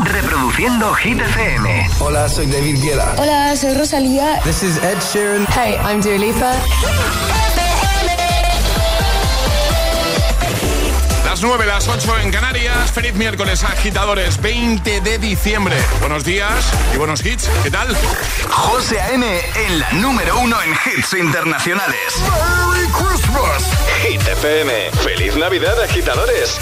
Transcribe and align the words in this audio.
Reproduciendo 0.00 0.92
Hit 0.94 1.20
FM. 1.20 1.88
Hola, 2.00 2.28
soy 2.28 2.46
David 2.46 2.82
Guetta. 2.82 3.14
Hola, 3.16 3.56
soy 3.56 3.74
Rosalía. 3.74 4.40
This 4.42 4.62
is 4.62 4.76
Ed 4.78 4.98
Sheeran. 5.00 5.46
Hey, 5.54 5.78
I'm 5.84 6.00
Dua 6.00 6.18
Lipa. 6.18 6.52
Las 11.24 11.42
9, 11.42 11.66
las 11.66 11.88
8 11.88 12.18
en 12.20 12.30
Canarias. 12.32 12.90
Feliz 12.92 13.14
miércoles, 13.14 13.62
agitadores, 13.64 14.40
20 14.40 15.00
de 15.00 15.18
diciembre. 15.18 15.76
Buenos 16.00 16.24
días 16.24 16.72
y 16.92 16.96
buenos 16.96 17.24
hits. 17.24 17.48
¿Qué 17.62 17.70
tal? 17.70 17.96
José 18.48 19.00
A.M. 19.00 19.40
en 19.66 19.78
la 19.78 19.92
número 19.92 20.38
uno 20.40 20.56
en 20.62 20.72
hits 20.72 21.12
internacionales. 21.14 21.96
¡Merry 22.20 22.86
Hit 23.34 24.20
FM. 24.20 24.90
¡Feliz 25.02 25.36
Navidad, 25.36 25.80
agitadores! 25.82 26.56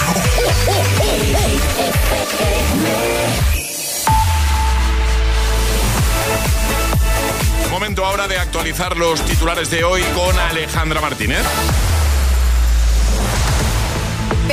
Momento 7.71 8.07
ahora 8.07 8.26
de 8.26 8.39
actualizar 8.39 8.96
los 8.96 9.22
titulares 9.26 9.71
de 9.71 9.85
hoy 9.85 10.03
con 10.14 10.39
Alejandra 10.39 11.03
Martínez. 11.03 11.45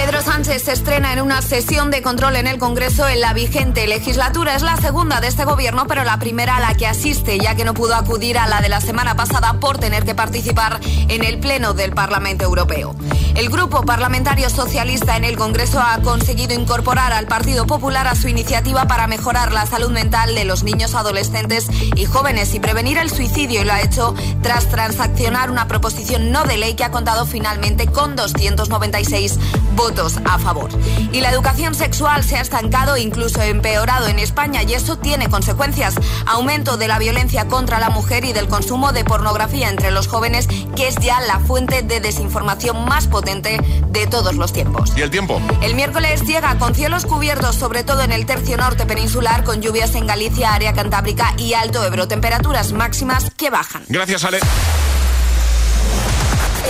Pedro 0.02 0.22
Sánchez 0.22 0.64
se 0.64 0.72
estrena 0.72 1.12
en 1.12 1.20
una 1.20 1.42
sesión 1.42 1.92
de 1.92 2.02
control 2.02 2.38
en 2.38 2.48
el 2.48 2.58
Congreso 2.58 3.06
en 3.10 3.20
la 3.20 3.34
vigente 3.34 3.86
legislatura. 3.86 4.56
Es 4.56 4.62
la 4.62 4.78
segunda 4.78 5.20
de 5.20 5.28
este 5.28 5.44
gobierno, 5.44 5.88
pero 5.88 6.06
la 6.06 6.18
primera 6.20 6.56
a 6.56 6.62
la 6.62 6.74
que 6.74 6.88
asiste, 6.88 7.38
ya 7.38 7.56
que 7.56 7.66
no 7.66 7.74
pudo 7.74 7.96
acudir 7.96 8.38
a 8.38 8.48
la 8.48 8.62
de 8.62 8.70
la 8.70 8.80
semana 8.80 9.18
pasada 9.18 9.60
por 9.60 9.78
tener 9.78 10.06
que 10.06 10.16
participar 10.16 10.80
en 11.10 11.26
el 11.26 11.38
Pleno 11.40 11.74
del 11.74 11.92
Parlamento 11.92 12.46
Europeo. 12.46 12.96
El 13.36 13.50
Grupo 13.50 13.84
Parlamentario 13.84 14.50
Socialista 14.50 15.18
en 15.18 15.26
el 15.26 15.38
Congreso 15.38 15.82
ha 15.82 16.02
conseguido 16.02 16.54
incorporar 16.54 17.12
al 17.12 17.28
Partido 17.28 17.68
Popular 17.68 18.08
a 18.08 18.16
su 18.16 18.30
iniciativa 18.30 18.86
para 18.88 19.08
mejorar 19.08 19.52
la 19.52 19.66
salud 19.66 19.92
mental 19.92 20.34
de 20.34 20.46
los 20.46 20.64
niños, 20.64 20.96
adolescentes 20.96 21.68
y 21.96 22.06
jóvenes 22.06 22.54
y 22.54 22.62
prevenir 22.62 22.98
el 22.98 23.10
suicidio 23.10 23.62
y 23.62 23.66
lo 23.66 23.74
ha 23.74 23.82
hecho 23.82 24.16
tras 24.42 24.70
transaccionar 24.70 25.52
una 25.52 25.68
proposición 25.68 26.32
no 26.32 26.46
de 26.46 26.56
ley 26.56 26.76
que 26.76 26.86
ha 26.86 26.92
contado 26.92 27.26
finalmente 27.26 27.88
con 27.88 28.16
296 28.16 29.38
votos 29.76 29.89
a 30.26 30.38
favor. 30.38 30.70
Y 31.12 31.22
la 31.22 31.32
educación 31.32 31.74
sexual 31.74 32.24
se 32.24 32.38
ha 32.38 32.42
estancado 32.42 32.96
incluso 32.98 33.42
empeorado 33.42 34.08
en 34.08 34.20
España 34.20 34.62
y 34.64 34.74
eso 34.74 34.98
tiene 34.98 35.30
consecuencias. 35.30 35.96
Aumento 36.28 36.78
de 36.78 36.88
la 36.88 37.00
violencia 37.00 37.48
contra 37.48 37.80
la 37.80 37.90
mujer 37.90 38.24
y 38.24 38.34
del 38.34 38.48
consumo 38.48 38.92
de 38.92 39.04
pornografía 39.04 39.70
entre 39.70 39.92
los 39.92 40.08
jóvenes, 40.08 40.48
que 40.76 40.88
es 40.88 40.96
ya 40.98 41.20
la 41.22 41.40
fuente 41.40 41.82
de 41.82 42.00
desinformación 42.00 42.86
más 42.86 43.08
potente 43.08 43.60
de 43.90 44.08
todos 44.08 44.36
los 44.36 44.54
tiempos. 44.54 44.92
¿Y 44.96 45.02
el 45.02 45.10
tiempo? 45.10 45.42
El 45.62 45.74
miércoles 45.76 46.22
llega 46.24 46.58
con 46.60 46.76
cielos 46.76 47.06
cubiertos, 47.06 47.56
sobre 47.56 47.84
todo 47.84 48.04
en 48.04 48.12
el 48.12 48.26
tercio 48.26 48.58
norte 48.58 48.86
peninsular, 48.86 49.44
con 49.44 49.62
lluvias 49.62 49.96
en 49.96 50.06
Galicia, 50.06 50.54
área 50.54 50.74
cantábrica 50.74 51.34
y 51.38 51.54
Alto 51.54 51.84
Ebro. 51.84 52.08
Temperaturas 52.08 52.74
máximas 52.74 53.32
que 53.36 53.50
bajan. 53.50 53.84
Gracias, 53.88 54.24
Ale. 54.24 54.40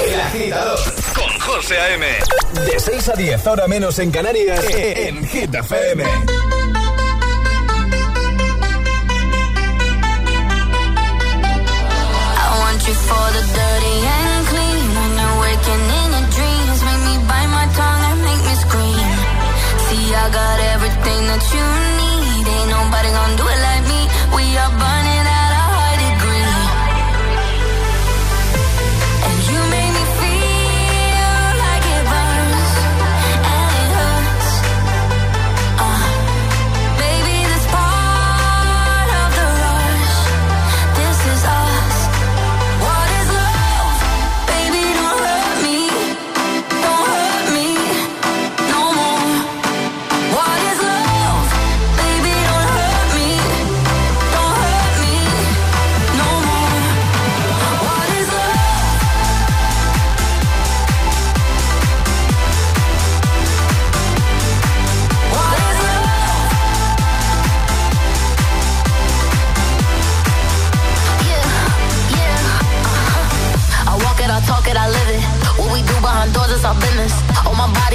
El 0.08 0.20
agitador 0.22 0.80
con 1.14 1.40
José 1.40 1.78
A.M. 1.78 2.06
De 2.66 2.80
6 2.80 3.10
a 3.10 3.14
10, 3.14 3.48
ahora 3.48 3.68
menos 3.68 4.00
en 4.00 4.12
Canarias, 4.12 4.64
en 4.74 5.28
Hit 5.28 5.54
FM. 5.54 6.04
I 6.04 6.08
want 12.62 12.88
you 12.88 12.94
for 12.94 13.28
the 13.36 13.44
dirty 13.58 13.96
and 14.08 14.48
clean. 14.48 14.88
When 14.96 15.12
you're 15.20 15.38
waking 15.44 15.84
in 16.00 16.10
your 16.16 16.28
dreams, 16.36 16.80
make 16.88 17.02
me 17.08 17.16
bite 17.28 17.52
my 17.58 17.68
tongue 17.78 18.04
and 18.10 18.20
make 18.24 18.44
me 18.48 18.56
scream. 18.64 19.10
See, 19.86 20.06
I 20.16 20.26
got 20.32 20.60
everything 20.76 21.22
that 21.30 21.44
you 21.54 21.66
need. 22.00 22.46
Ain't 22.48 22.70
nobody 22.72 23.10
gonna 23.18 23.36
do 23.38 23.46
it 23.54 23.60
like 23.68 23.84
me. 23.92 24.02
We 24.36 24.44
are 24.58 24.72
burning 24.80 25.09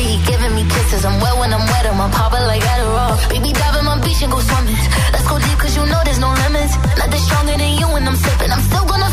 he 0.04 0.20
giving 0.28 0.54
me 0.54 0.65
kisses. 0.69 1.04
I'm 1.04 1.16
wet 1.20 1.34
when 1.41 1.50
I'm 1.53 1.65
wet, 1.72 1.87
I'm 1.87 2.10
popping 2.10 2.44
like 2.50 2.62
Adderall. 2.62 3.16
Baby, 3.32 3.50
dive 3.53 3.76
in 3.81 3.84
my 3.84 3.97
beach 4.04 4.22
and 4.22 4.32
go 4.32 4.41
swimming. 4.41 4.76
Let's 5.12 5.26
go 5.28 5.37
deep, 5.38 5.59
cause 5.59 5.75
you 5.76 5.84
know 5.87 6.00
there's 6.04 6.20
no 6.20 6.31
limits. 6.44 6.75
Nothing 7.00 7.22
stronger 7.26 7.56
than 7.56 7.72
you 7.81 7.87
when 7.94 8.04
I'm 8.09 8.16
sipping. 8.16 8.50
I'm 8.53 8.62
still 8.69 8.84
gonna 8.84 9.10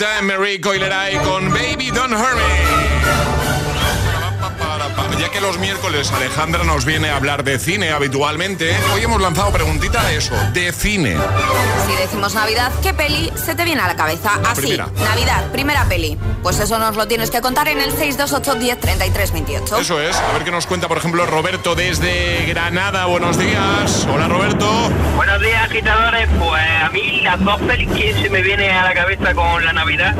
en 0.00 0.24
Mary 0.26 0.58
Coileray 0.58 1.18
con 1.18 1.50
Baby 1.50 1.90
Don't 1.90 2.14
Hurt 2.14 2.36
Me. 2.36 2.91
Ya 5.22 5.30
que 5.30 5.40
los 5.40 5.56
miércoles 5.56 6.10
Alejandra 6.10 6.64
nos 6.64 6.84
viene 6.84 7.10
a 7.10 7.16
hablar 7.16 7.44
de 7.44 7.60
cine 7.60 7.92
habitualmente, 7.92 8.76
hoy 8.92 9.02
hemos 9.02 9.20
lanzado 9.20 9.52
preguntita 9.52 10.04
de 10.04 10.16
eso, 10.16 10.34
de 10.52 10.72
cine. 10.72 11.16
Si 11.86 11.94
decimos 11.94 12.34
Navidad, 12.34 12.72
¿qué 12.82 12.92
peli 12.92 13.30
se 13.36 13.54
te 13.54 13.64
viene 13.64 13.82
a 13.82 13.86
la 13.86 13.94
cabeza? 13.94 14.40
Así, 14.44 14.62
primera. 14.62 14.88
Navidad, 14.98 15.52
primera 15.52 15.84
peli. 15.84 16.18
Pues 16.42 16.58
eso 16.58 16.76
nos 16.80 16.96
lo 16.96 17.06
tienes 17.06 17.30
que 17.30 17.40
contar 17.40 17.68
en 17.68 17.78
el 17.80 17.92
628 17.92 18.54
10 18.56 18.80
33 18.80 19.32
28. 19.32 19.78
Eso 19.78 20.00
es, 20.00 20.16
a 20.16 20.32
ver 20.32 20.42
qué 20.42 20.50
nos 20.50 20.66
cuenta, 20.66 20.88
por 20.88 20.98
ejemplo, 20.98 21.24
Roberto 21.24 21.76
desde 21.76 22.44
Granada. 22.48 23.06
Buenos 23.06 23.38
días. 23.38 24.08
Hola, 24.12 24.26
Roberto. 24.26 24.90
Buenos 25.14 25.40
días, 25.40 25.70
agitadores. 25.70 26.28
Pues 26.36 26.62
a 26.82 26.88
mí 26.88 27.20
las 27.20 27.38
dos 27.44 27.60
pelis 27.60 27.88
que 27.92 28.12
se 28.14 28.28
me 28.28 28.42
viene 28.42 28.72
a 28.72 28.82
la 28.86 28.92
cabeza 28.92 29.32
con 29.34 29.64
la 29.64 29.72
Navidad 29.72 30.16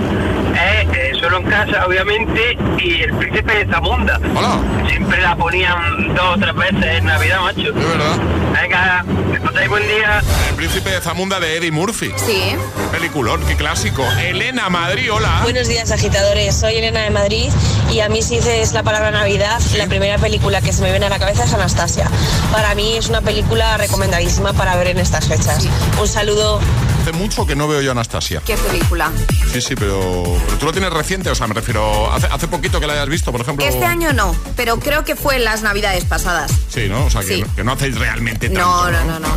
es 0.55 0.89
eh, 0.97 1.13
Solo 1.21 1.39
en 1.39 1.45
casa, 1.45 1.87
obviamente, 1.87 2.59
y 2.79 3.03
El 3.03 3.15
Príncipe 3.15 3.65
de 3.65 3.73
Zamunda. 3.73 4.21
Hola. 4.35 4.59
Siempre 4.93 5.23
la 5.23 5.35
ponían 5.35 6.15
dos 6.15 6.37
o 6.37 6.39
tres 6.39 6.55
veces 6.55 6.99
en 6.99 7.07
Navidad, 7.07 7.41
macho. 7.41 7.61
Es 7.63 7.75
verdad. 7.75 8.19
Venga, 8.53 9.05
que 9.33 9.41
paséis 9.41 9.69
buen 9.71 9.89
día. 9.89 10.23
El 10.51 10.55
príncipe 10.55 10.91
de 10.91 11.01
Zamunda 11.01 11.41
de 11.41 11.57
Eddie 11.57 11.71
Murphy. 11.71 12.13
Sí. 12.17 12.55
Peliculón, 12.91 13.43
qué 13.47 13.57
clásico. 13.57 14.05
Elena 14.21 14.69
Madrid, 14.69 15.11
hola. 15.11 15.41
Buenos 15.45 15.67
días 15.67 15.91
agitadores, 15.91 16.55
soy 16.55 16.77
Elena 16.77 17.01
de 17.01 17.09
Madrid 17.11 17.51
y 17.91 18.01
a 18.01 18.11
mí 18.11 18.21
si 18.21 18.37
dices 18.37 18.75
la 18.75 18.83
palabra 18.83 19.11
Navidad, 19.11 19.63
la 19.79 19.87
primera 19.87 20.19
película 20.19 20.61
que 20.61 20.75
se 20.75 20.83
me 20.83 20.91
viene 20.91 21.07
a 21.07 21.09
la 21.09 21.19
cabeza 21.19 21.45
es 21.45 21.55
Anastasia. 21.55 22.11
Para 22.53 22.75
mí 22.75 22.99
es 22.99 23.09
una 23.09 23.23
película 23.23 23.79
recomendadísima 23.79 24.53
para 24.53 24.77
ver 24.77 24.89
en 24.89 24.99
estas 24.99 25.27
fechas. 25.27 25.67
Un 25.99 26.07
saludo. 26.07 26.61
Hace 27.03 27.13
mucho 27.13 27.47
que 27.47 27.57
no 27.57 27.67
veo 27.69 27.81
yo 27.83 27.91
Anastasia. 27.93 28.41
¿Qué 28.47 28.57
película? 28.57 29.11
Sí, 29.53 29.61
sí, 29.61 29.75
pero, 29.75 30.23
pero 30.47 30.59
tú 30.59 30.67
lo 30.67 30.73
tienes 30.73 30.93
reciente, 30.93 31.31
o 31.31 31.35
sea, 31.35 31.47
me 31.47 31.55
refiero, 31.55 32.13
hace, 32.13 32.27
hace 32.29 32.47
poquito 32.49 32.81
que 32.81 32.87
la 32.87 32.95
hayas 32.95 33.09
visto, 33.09 33.33
por 33.33 33.41
ejemplo. 33.41 33.67
Este 33.67 33.85
año 33.85 34.13
no, 34.13 34.35
pero 34.57 34.79
creo 34.79 35.05
que 35.05 35.17
fue 35.17 35.37
en 35.37 35.45
las 35.45 35.63
navidades 35.63 36.05
pasadas. 36.05 36.53
Sí, 36.69 36.89
¿no? 36.89 37.05
O 37.07 37.11
sea, 37.11 37.21
que, 37.23 37.27
Sí. 37.27 37.43
no, 37.43 37.55
que 37.57 37.65
no 37.65 37.73
hacéis 37.73 37.99
realmente 37.99 38.49
tanto. 38.49 38.61
No, 38.61 38.91
no, 38.91 39.05
no, 39.05 39.19
no. 39.19 39.29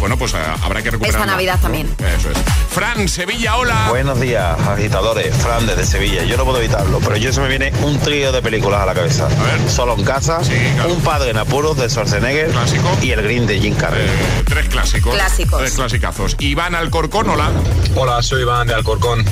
Bueno, 0.00 0.18
pues 0.18 0.34
eh, 0.34 0.38
habrá 0.62 0.82
que 0.82 0.90
recuperar. 0.90 1.14
Esta 1.22 1.26
Navidad 1.26 1.58
también. 1.60 1.88
Eso 2.18 2.30
es. 2.30 2.36
Fran, 2.70 3.08
Sevilla, 3.08 3.56
hola. 3.56 3.86
Buenos 3.88 4.20
días, 4.20 4.58
agitadores. 4.68 5.34
Fran 5.36 5.66
desde 5.66 5.86
Sevilla. 5.86 6.24
Yo 6.24 6.36
no 6.36 6.44
puedo 6.44 6.58
evitarlo, 6.58 6.98
pero 7.00 7.16
yo 7.16 7.32
se 7.32 7.40
me 7.40 7.48
viene 7.48 7.72
un 7.82 7.98
trío 8.00 8.30
de 8.32 8.42
películas 8.42 8.80
a 8.82 8.86
la 8.86 8.94
cabeza. 8.94 9.26
ver. 9.28 9.70
Solo 9.70 9.94
en 9.96 10.04
casa, 10.04 10.44
Sí, 10.44 10.52
claro. 10.74 10.92
un 10.92 11.00
padre 11.00 11.30
en 11.30 11.38
apuros 11.38 11.76
de 11.78 11.88
Schwarzenegger 11.88 12.50
Clásico. 12.50 12.90
y 13.02 13.12
el 13.12 13.22
Green 13.22 13.46
de 13.46 13.58
Jim 13.60 13.74
Carrey. 13.76 14.04
Eh, 14.06 14.42
tres 14.44 14.68
clásicos. 14.68 15.14
Clásicos. 15.14 15.58
Tres 15.60 15.72
clasicazos. 15.74 16.36
Iván 16.40 16.74
Alcorcón, 16.74 17.13
hola. 17.14 17.50
Hola, 17.94 18.22
soy 18.22 18.42
Iván 18.42 18.66
de 18.66 18.74
Alcorcón. 18.74 19.24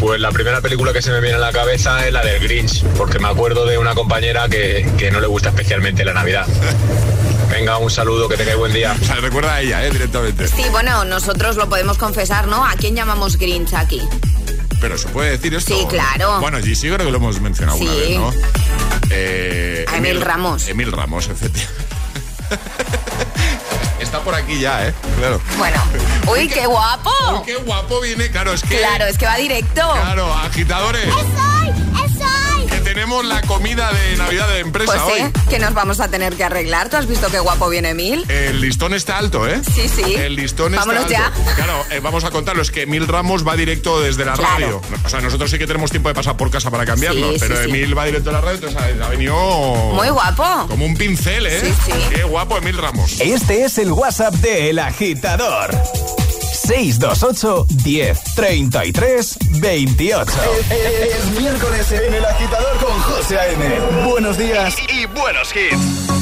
Pues 0.00 0.20
la 0.20 0.30
primera 0.32 0.60
película 0.60 0.92
que 0.92 1.00
se 1.00 1.10
me 1.12 1.20
viene 1.20 1.36
a 1.36 1.38
la 1.40 1.52
cabeza 1.52 2.04
es 2.06 2.12
la 2.12 2.22
del 2.24 2.42
Grinch, 2.42 2.82
porque 2.98 3.18
me 3.20 3.28
acuerdo 3.28 3.64
de 3.64 3.78
una 3.78 3.94
compañera 3.94 4.48
que, 4.48 4.90
que 4.98 5.10
no 5.12 5.20
le 5.20 5.28
gusta 5.28 5.50
especialmente 5.50 6.04
la 6.04 6.12
Navidad. 6.12 6.46
Venga, 7.50 7.78
un 7.78 7.90
saludo, 7.90 8.28
que 8.28 8.36
tengáis 8.36 8.56
buen 8.58 8.72
día. 8.72 8.96
O 9.00 9.04
sea, 9.04 9.16
recuerda 9.16 9.54
a 9.54 9.60
ella, 9.60 9.86
¿eh? 9.86 9.90
Directamente. 9.90 10.48
Sí, 10.48 10.64
bueno, 10.72 11.04
nosotros 11.04 11.54
lo 11.56 11.68
podemos 11.68 11.98
confesar, 11.98 12.48
¿no? 12.48 12.64
¿A 12.66 12.72
quién 12.74 12.96
llamamos 12.96 13.36
Grinch 13.38 13.74
aquí? 13.74 14.00
Pero 14.80 14.98
se 14.98 15.06
puede 15.08 15.30
decir 15.32 15.54
esto. 15.54 15.78
Sí, 15.78 15.86
claro. 15.88 16.40
Bueno, 16.40 16.60
sí, 16.60 16.74
sí, 16.74 16.88
creo 16.88 16.98
que 17.06 17.12
lo 17.12 17.18
hemos 17.18 17.40
mencionado 17.40 17.78
Sí. 17.78 17.84
una 17.84 17.94
vez, 17.94 18.18
¿no? 18.18 18.32
Eh, 19.10 19.84
A 19.88 19.98
Emil 19.98 20.20
Ramos. 20.20 20.66
Emil 20.68 20.90
Ramos, 20.90 21.28
efectivamente. 21.28 21.82
Está 24.02 24.18
por 24.18 24.34
aquí 24.34 24.58
ya, 24.58 24.88
¿eh? 24.88 24.94
Claro. 25.16 25.40
Bueno. 25.56 25.80
Uy, 26.32 26.48
qué 26.48 26.66
guapo. 26.66 27.10
Uy, 27.34 27.42
qué 27.46 27.54
guapo 27.54 28.00
viene, 28.00 28.30
claro, 28.32 28.52
es 28.52 28.62
que. 28.62 28.76
Claro, 28.76 29.06
es 29.06 29.16
que 29.16 29.26
va 29.26 29.36
directo. 29.36 29.80
Claro, 29.92 30.34
agitadores. 30.34 31.06
Tenemos 33.02 33.24
la 33.24 33.40
comida 33.42 33.90
de 33.92 34.16
Navidad 34.16 34.48
de 34.48 34.60
empresa 34.60 34.92
Pues 34.92 35.16
sí, 35.16 35.22
hoy. 35.24 35.32
que 35.50 35.58
nos 35.58 35.74
vamos 35.74 35.98
a 35.98 36.06
tener 36.06 36.36
que 36.36 36.44
arreglar. 36.44 36.88
¿Tú 36.88 36.96
has 36.98 37.08
visto 37.08 37.28
qué 37.32 37.40
guapo 37.40 37.68
viene 37.68 37.94
Mil? 37.94 38.24
El 38.30 38.60
listón 38.60 38.94
está 38.94 39.18
alto, 39.18 39.48
¿eh? 39.48 39.60
Sí, 39.74 39.88
sí. 39.88 40.14
El 40.14 40.36
listón 40.36 40.70
Vámonos 40.70 41.10
está 41.10 41.26
alto. 41.26 41.40
ya. 41.44 41.54
Claro, 41.56 41.84
eh, 41.90 41.98
vamos 42.00 42.22
a 42.22 42.30
contarlo. 42.30 42.62
Es 42.62 42.70
que 42.70 42.82
Emil 42.82 43.08
Ramos 43.08 43.44
va 43.46 43.56
directo 43.56 44.00
desde 44.00 44.24
la 44.24 44.34
Claro. 44.34 44.52
radio. 44.52 44.82
O 45.04 45.08
sea, 45.08 45.20
nosotros 45.20 45.50
sí 45.50 45.58
que 45.58 45.66
tenemos 45.66 45.90
tiempo 45.90 46.10
de 46.10 46.14
pasar 46.14 46.36
por 46.36 46.48
casa 46.52 46.70
para 46.70 46.86
cambiarlo. 46.86 47.26
Sí, 47.32 47.40
sí, 47.40 47.44
pero 47.48 47.56
sí. 47.64 47.70
Emil 47.70 47.98
va 47.98 48.04
directo 48.04 48.30
a 48.30 48.34
la 48.34 48.40
radio, 48.40 48.54
entonces 48.54 48.78
ha, 48.80 49.04
ha 49.04 49.08
venido. 49.08 49.34
Muy 49.94 50.08
guapo. 50.10 50.68
Como 50.68 50.86
un 50.86 50.96
pincel, 50.96 51.46
¿eh? 51.46 51.60
Sí, 51.60 51.74
sí. 51.86 51.92
Qué 52.14 52.22
guapo 52.22 52.56
Emil 52.56 52.78
Ramos. 52.78 53.20
Este 53.20 53.64
es 53.64 53.78
el 53.78 53.90
WhatsApp 53.90 54.34
de 54.34 54.70
El 54.70 54.78
Agitador. 54.78 55.72
628 56.66 57.66
10 57.84 58.34
33 58.34 59.38
28. 59.60 60.32
Es 60.70 61.40
miércoles 61.40 61.92
en 61.92 62.14
El 62.14 62.24
Agitador 62.24 62.76
con 62.78 63.00
José 63.00 63.38
A.M. 63.38 64.08
Buenos 64.08 64.38
días. 64.38 64.74
Y 64.88 65.06
buenos 65.06 65.52
hits. 65.54 66.12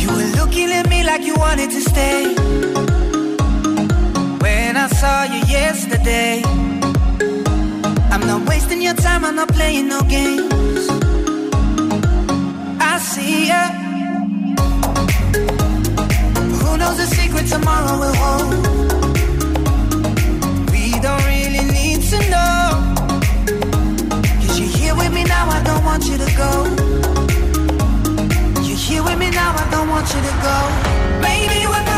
You 0.00 0.08
were 0.08 0.30
looking 0.36 0.70
at 0.72 0.88
me 0.88 1.02
like 1.02 1.22
you 1.24 1.34
wanted 1.36 1.70
to 1.70 1.80
stay. 1.80 2.34
When 4.42 4.76
I 4.76 4.88
saw 4.88 5.24
you 5.24 5.40
yesterday, 5.46 6.42
I'm 8.12 8.20
not 8.26 8.48
wasting 8.48 8.82
your 8.82 8.94
time, 8.94 9.24
I'm 9.24 9.36
not 9.36 9.48
playing 9.48 9.88
no 9.88 10.00
games. 10.02 10.67
Who 16.60 16.76
knows 16.78 16.96
the 16.96 17.06
secret 17.06 17.46
tomorrow 17.46 17.98
will 17.98 18.14
hold? 18.14 18.54
We 20.72 20.98
don't 20.98 21.24
really 21.26 21.64
need 21.78 22.00
to 22.12 22.18
know. 22.30 22.94
You're 24.56 24.72
here 24.78 24.94
with 24.96 25.12
me 25.12 25.24
now, 25.24 25.46
I 25.50 25.62
don't 25.62 25.84
want 25.84 26.06
you 26.06 26.16
to 26.16 26.30
go. 26.42 26.52
You're 28.66 28.76
here 28.76 29.02
with 29.02 29.18
me 29.18 29.30
now, 29.30 29.52
I 29.54 29.68
don't 29.70 29.90
want 29.90 30.08
you 30.14 30.20
to 30.28 30.34
go. 30.48 30.58
Maybe 31.20 31.66
we're 31.66 31.97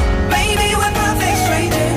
Maybe 0.31 0.75
we're 0.75 0.93
perfect 0.93 1.37
strangers. 1.45 1.90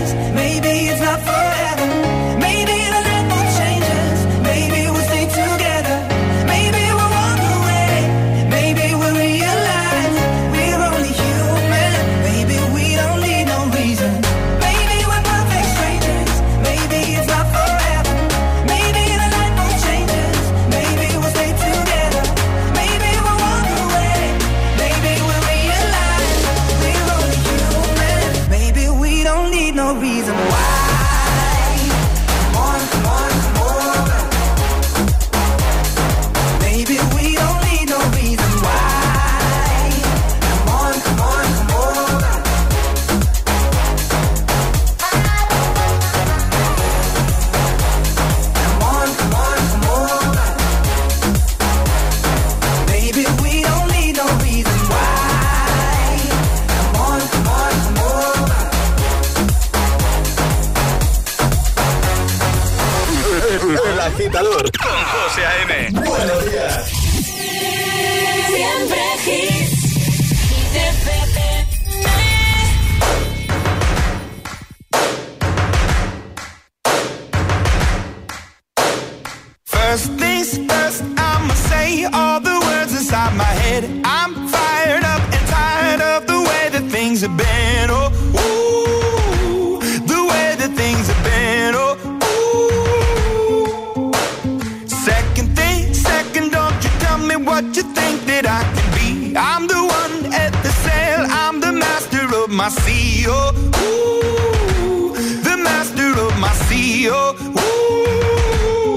My 102.64 102.70
sea. 102.70 103.26
Oh, 103.28 103.52
ooh, 103.84 105.12
the 105.48 105.56
master 105.68 106.10
of 106.24 106.32
my 106.40 106.52
sea. 106.66 107.08
Oh, 107.10 107.34
ooh. 107.60 108.96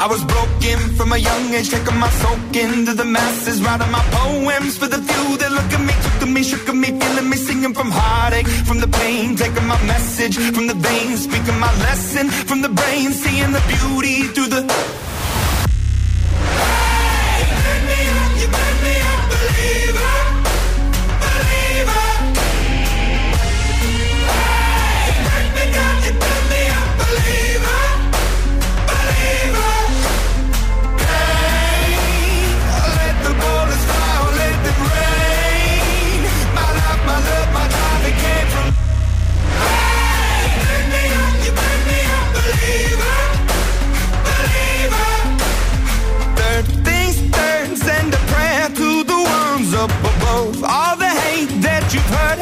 I 0.00 0.06
was 0.06 0.22
broken 0.24 0.78
from 0.96 1.12
a 1.12 1.18
young 1.18 1.52
age, 1.52 1.68
taking 1.68 1.98
my 1.98 2.08
soak 2.20 2.56
into 2.56 2.94
the 2.94 3.04
masses, 3.04 3.60
writing 3.62 3.90
my 3.90 4.02
poems 4.18 4.78
for 4.78 4.86
the 4.86 5.00
few 5.08 5.36
that 5.40 5.50
look 5.52 5.70
at 5.76 5.82
me, 5.88 5.94
took 6.04 6.22
at 6.26 6.30
me, 6.36 6.42
shook 6.42 6.66
at 6.70 6.76
me, 6.82 6.88
feeling 6.98 7.28
me, 7.28 7.36
singing 7.36 7.74
from 7.74 7.90
heartache, 7.90 8.48
from 8.68 8.78
the 8.80 8.88
pain, 8.88 9.36
taking 9.36 9.66
my 9.66 9.80
message 9.84 10.38
from 10.54 10.66
the 10.68 10.78
veins, 10.88 11.24
speaking 11.24 11.58
my 11.60 11.72
lesson 11.86 12.30
from 12.48 12.62
the 12.62 12.70
brain, 12.70 13.12
seeing 13.12 13.52
the 13.52 13.62
beauty 13.72 14.22
through 14.32 14.48
the. 14.54 14.62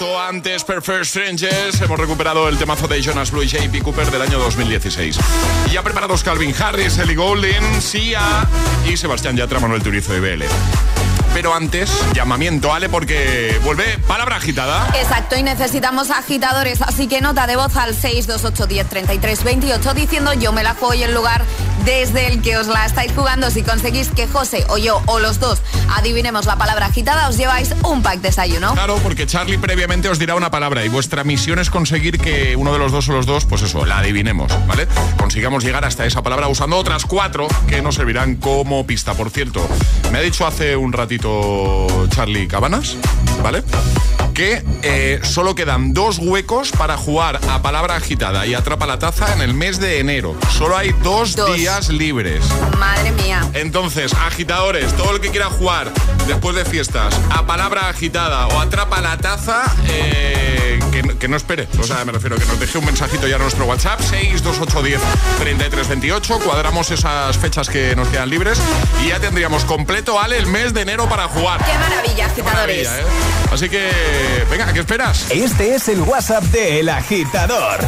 Antes 0.00 0.64
Perfect 0.64 1.04
Strangers 1.04 1.78
hemos 1.82 2.00
recuperado 2.00 2.48
el 2.48 2.56
temazo 2.56 2.88
de 2.88 3.02
Jonas 3.02 3.30
Blue 3.30 3.42
y 3.42 3.48
JP 3.48 3.82
Cooper 3.82 4.10
del 4.10 4.22
año 4.22 4.38
2016. 4.38 5.18
Y 5.66 5.70
ya 5.72 5.82
preparados 5.82 6.24
Calvin 6.24 6.54
Harris, 6.58 6.96
Ellie 6.96 7.16
Goulding, 7.16 7.82
Sia 7.82 8.48
y 8.88 8.96
Sebastián 8.96 9.36
Yatra, 9.36 9.60
Manuel 9.60 9.82
Turizo 9.82 10.16
y 10.16 10.20
BL. 10.20 10.44
Pero 11.34 11.54
antes, 11.54 11.90
llamamiento, 12.14 12.72
Ale, 12.72 12.88
porque 12.88 13.60
vuelve 13.62 13.98
palabra 14.08 14.36
agitada. 14.36 14.88
Exacto, 14.98 15.36
y 15.36 15.42
necesitamos 15.42 16.10
agitadores, 16.10 16.80
así 16.80 17.06
que 17.06 17.20
nota 17.20 17.46
de 17.46 17.56
voz 17.56 17.76
al 17.76 17.94
628 17.94 18.66
10 18.66 18.88
33 18.88 19.44
28 19.44 19.94
diciendo 19.94 20.32
yo 20.32 20.52
me 20.52 20.62
la 20.62 20.74
juego 20.74 20.94
y 20.94 21.02
el 21.02 21.12
lugar 21.12 21.44
desde 21.84 22.26
el 22.26 22.42
que 22.42 22.56
os 22.56 22.66
la 22.66 22.86
estáis 22.86 23.12
jugando. 23.12 23.50
Si 23.50 23.62
conseguís 23.62 24.08
que 24.08 24.26
José 24.26 24.64
o 24.68 24.78
yo 24.78 25.02
o 25.06 25.18
los 25.18 25.40
dos 25.40 25.60
adivinemos 25.96 26.46
la 26.46 26.56
palabra 26.56 26.86
agitada, 26.86 27.28
os 27.28 27.36
lleváis 27.36 27.74
un 27.84 28.02
pack 28.02 28.20
desayuno. 28.20 28.72
Claro, 28.74 28.96
porque 29.02 29.26
Charlie 29.26 29.58
previamente 29.58 30.08
os 30.08 30.18
dirá 30.18 30.34
una 30.34 30.50
palabra 30.50 30.84
y 30.84 30.88
vuestra 30.88 31.24
misión 31.24 31.58
es 31.58 31.70
conseguir 31.70 32.18
que 32.18 32.56
uno 32.56 32.72
de 32.72 32.78
los 32.78 32.92
dos 32.92 33.08
o 33.08 33.12
los 33.12 33.26
dos, 33.26 33.44
pues 33.44 33.62
eso, 33.62 33.84
la 33.84 33.98
adivinemos, 33.98 34.52
¿vale? 34.66 34.86
Consigamos 35.18 35.64
llegar 35.64 35.84
hasta 35.84 36.06
esa 36.06 36.22
palabra 36.22 36.48
usando 36.48 36.76
otras 36.76 37.04
cuatro 37.04 37.48
que 37.66 37.82
nos 37.82 37.96
servirán 37.96 38.36
como 38.36 38.86
pista. 38.86 39.14
Por 39.14 39.30
cierto, 39.30 39.66
me 40.12 40.18
ha 40.18 40.22
dicho 40.22 40.46
hace 40.46 40.76
un 40.76 40.92
ratito 40.92 41.86
Charlie 42.08 42.48
Cabanas, 42.48 42.96
¿vale? 43.42 43.62
Que 44.34 44.62
eh, 44.82 45.20
solo 45.22 45.54
quedan 45.54 45.92
dos 45.92 46.18
huecos 46.18 46.70
para 46.72 46.96
jugar 46.96 47.40
a 47.50 47.60
palabra 47.60 47.96
agitada 47.96 48.46
y 48.46 48.54
atrapa 48.54 48.86
la 48.86 48.98
taza 48.98 49.32
en 49.34 49.42
el 49.42 49.52
mes 49.54 49.80
de 49.80 49.98
enero. 49.98 50.34
Solo 50.56 50.76
hay 50.76 50.92
dos, 51.02 51.36
Dos. 51.36 51.54
días 51.56 51.88
libres. 51.90 52.42
Madre 52.78 53.12
mía. 53.12 53.46
Entonces, 53.52 54.14
agitadores, 54.14 54.92
todo 54.96 55.14
el 55.16 55.20
que 55.20 55.30
quiera 55.30 55.46
jugar 55.50 55.92
después 56.26 56.56
de 56.56 56.64
fiestas 56.64 57.14
a 57.30 57.44
palabra 57.46 57.88
agitada 57.90 58.46
o 58.46 58.60
atrapa 58.60 59.00
la 59.02 59.18
taza, 59.18 59.62
eh, 59.88 60.78
que, 60.92 61.02
no- 61.02 61.18
que 61.18 61.28
no 61.28 61.36
espere. 61.36 61.68
O 61.78 61.82
sea, 61.84 62.04
me 62.06 62.12
refiero 62.12 62.36
que 62.36 62.46
nos 62.46 62.58
deje 62.58 62.78
un 62.78 62.84
mensajito 62.86 63.26
ya 63.26 63.36
a 63.36 63.38
nuestro 63.40 63.66
WhatsApp, 63.66 64.00
62810 64.00 65.00
3328. 65.38 66.38
Cuadramos 66.38 66.90
esas 66.90 67.36
fechas 67.36 67.68
que 67.68 67.94
nos 67.96 68.08
quedan 68.08 68.30
libres 68.30 68.58
y 69.04 69.08
ya 69.08 69.18
tendríamos 69.20 69.64
completo, 69.64 70.18
Ale, 70.18 70.38
el 70.38 70.46
mes 70.46 70.72
de 70.72 70.82
enero 70.82 71.08
para 71.08 71.28
jugar. 71.28 71.62
Qué 71.64 71.76
maravilla, 71.78 72.26
agitadores. 72.26 72.88
Maravilla, 72.88 73.00
¿eh? 73.00 73.04
Así 73.50 73.68
que, 73.68 73.90
venga, 74.48 74.72
¿qué 74.72 74.80
esperas? 74.80 75.28
Este 75.30 75.74
es 75.74 75.88
el 75.88 76.00
WhatsApp 76.02 76.44
de 76.44 76.80
El 76.80 76.88
Agitador. 76.88 77.80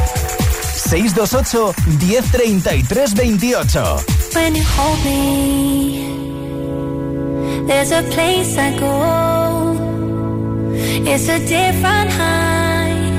628 0.74 1.74
1033 2.00 3.14
28. 3.14 3.96
When 4.34 4.54
you 4.56 4.64
hold 4.76 5.04
me, 5.04 6.02
there's 7.66 7.92
a 7.92 8.02
place 8.02 8.58
I 8.58 8.76
go. 8.78 9.76
It's 11.06 11.28
a 11.28 11.38
different 11.38 12.10
high. 12.10 13.12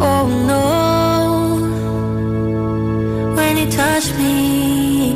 Oh 0.00 0.26
no. 0.26 1.60
When 3.36 3.56
you 3.58 3.70
touch 3.70 4.12
me, 4.18 5.14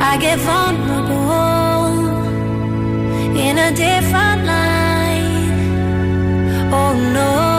I 0.00 0.16
get 0.18 0.40
vulnerable 0.40 1.59
in 3.36 3.58
a 3.58 3.70
different 3.72 4.44
light. 4.44 5.50
Oh 6.72 6.94
no. 7.14 7.49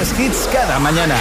Mejores 0.00 0.18
hits 0.18 0.48
cada 0.52 0.78
mañana. 0.78 1.16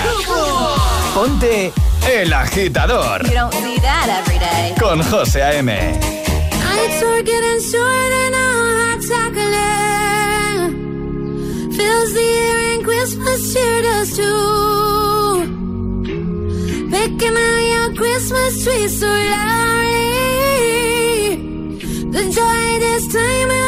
Ponte 1.14 1.74
El 2.08 2.32
Agitador 2.34 3.26
You 3.26 3.34
don't 3.34 3.54
see 3.54 3.78
that 3.80 4.08
every 4.10 4.40
day. 4.40 4.74
con 4.80 5.02
José 5.04 5.42
A.M. 5.42 5.66
Nights 5.66 7.04
are 7.04 7.22
getting 7.24 7.62
shorter 7.62 8.30
now, 8.32 8.78
hot 8.80 9.00
chocolate 9.08 10.74
fills 11.76 12.14
the 12.14 12.22
air 12.22 12.74
and 12.74 12.84
Christmas 12.86 13.54
cheer 13.54 13.82
does 13.82 14.16
too. 14.16 15.46
Picking 16.90 17.36
out 17.36 17.62
your 17.74 17.94
Christmas 17.96 18.64
tree 18.64 18.88
so 18.88 19.08
loudly. 19.08 20.16
The 22.12 22.24
joy 22.32 22.80
this 22.80 23.08
time 23.14 23.59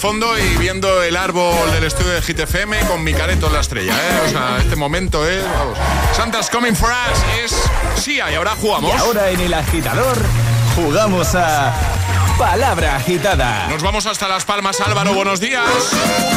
fondo 0.00 0.38
y 0.38 0.56
viendo 0.56 1.02
el 1.02 1.14
árbol 1.14 1.70
del 1.72 1.84
estudio 1.84 2.12
de 2.12 2.22
GTFM 2.22 2.86
con 2.86 3.04
mi 3.04 3.12
careto 3.12 3.48
en 3.48 3.52
la 3.52 3.60
estrella, 3.60 3.92
¿eh? 3.92 4.20
O 4.26 4.30
sea, 4.30 4.56
este 4.58 4.74
momento, 4.74 5.28
¿eh? 5.28 5.42
Vamos. 5.42 5.78
Santa's 6.16 6.48
Coming 6.48 6.74
for 6.74 6.88
Us 6.88 7.18
es 7.44 8.02
Sia 8.02 8.32
y 8.32 8.34
ahora 8.34 8.52
jugamos. 8.58 8.94
Y 8.94 8.96
ahora 8.96 9.28
en 9.28 9.40
El 9.40 9.52
Agitador 9.52 10.16
jugamos 10.74 11.34
a 11.34 11.74
Palabra 12.38 12.96
Agitada. 12.96 13.66
Nos 13.68 13.82
vamos 13.82 14.06
hasta 14.06 14.26
Las 14.26 14.46
Palmas, 14.46 14.80
Álvaro, 14.80 15.12
buenos 15.12 15.38
días. 15.38 15.68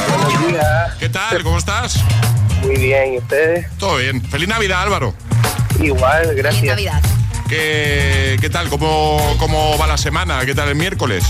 Buenos 0.09 0.47
días. 0.47 0.93
¿Qué 0.99 1.07
tal? 1.07 1.41
¿Cómo 1.41 1.57
estás? 1.57 2.03
Muy 2.63 2.75
bien, 2.75 3.13
¿y 3.13 3.17
ustedes? 3.19 3.65
Todo 3.77 3.95
bien. 3.95 4.21
Feliz 4.21 4.49
Navidad, 4.49 4.81
Álvaro. 4.81 5.13
Igual, 5.79 6.35
gracias. 6.35 7.22
¿Qué, 7.53 8.37
qué 8.41 8.49
tal? 8.49 8.67
¿Cómo, 8.67 9.35
¿Cómo 9.37 9.77
va 9.77 9.85
la 9.85 9.97
semana? 9.99 10.43
¿Qué 10.43 10.55
tal 10.55 10.69
el 10.69 10.75
miércoles? 10.75 11.23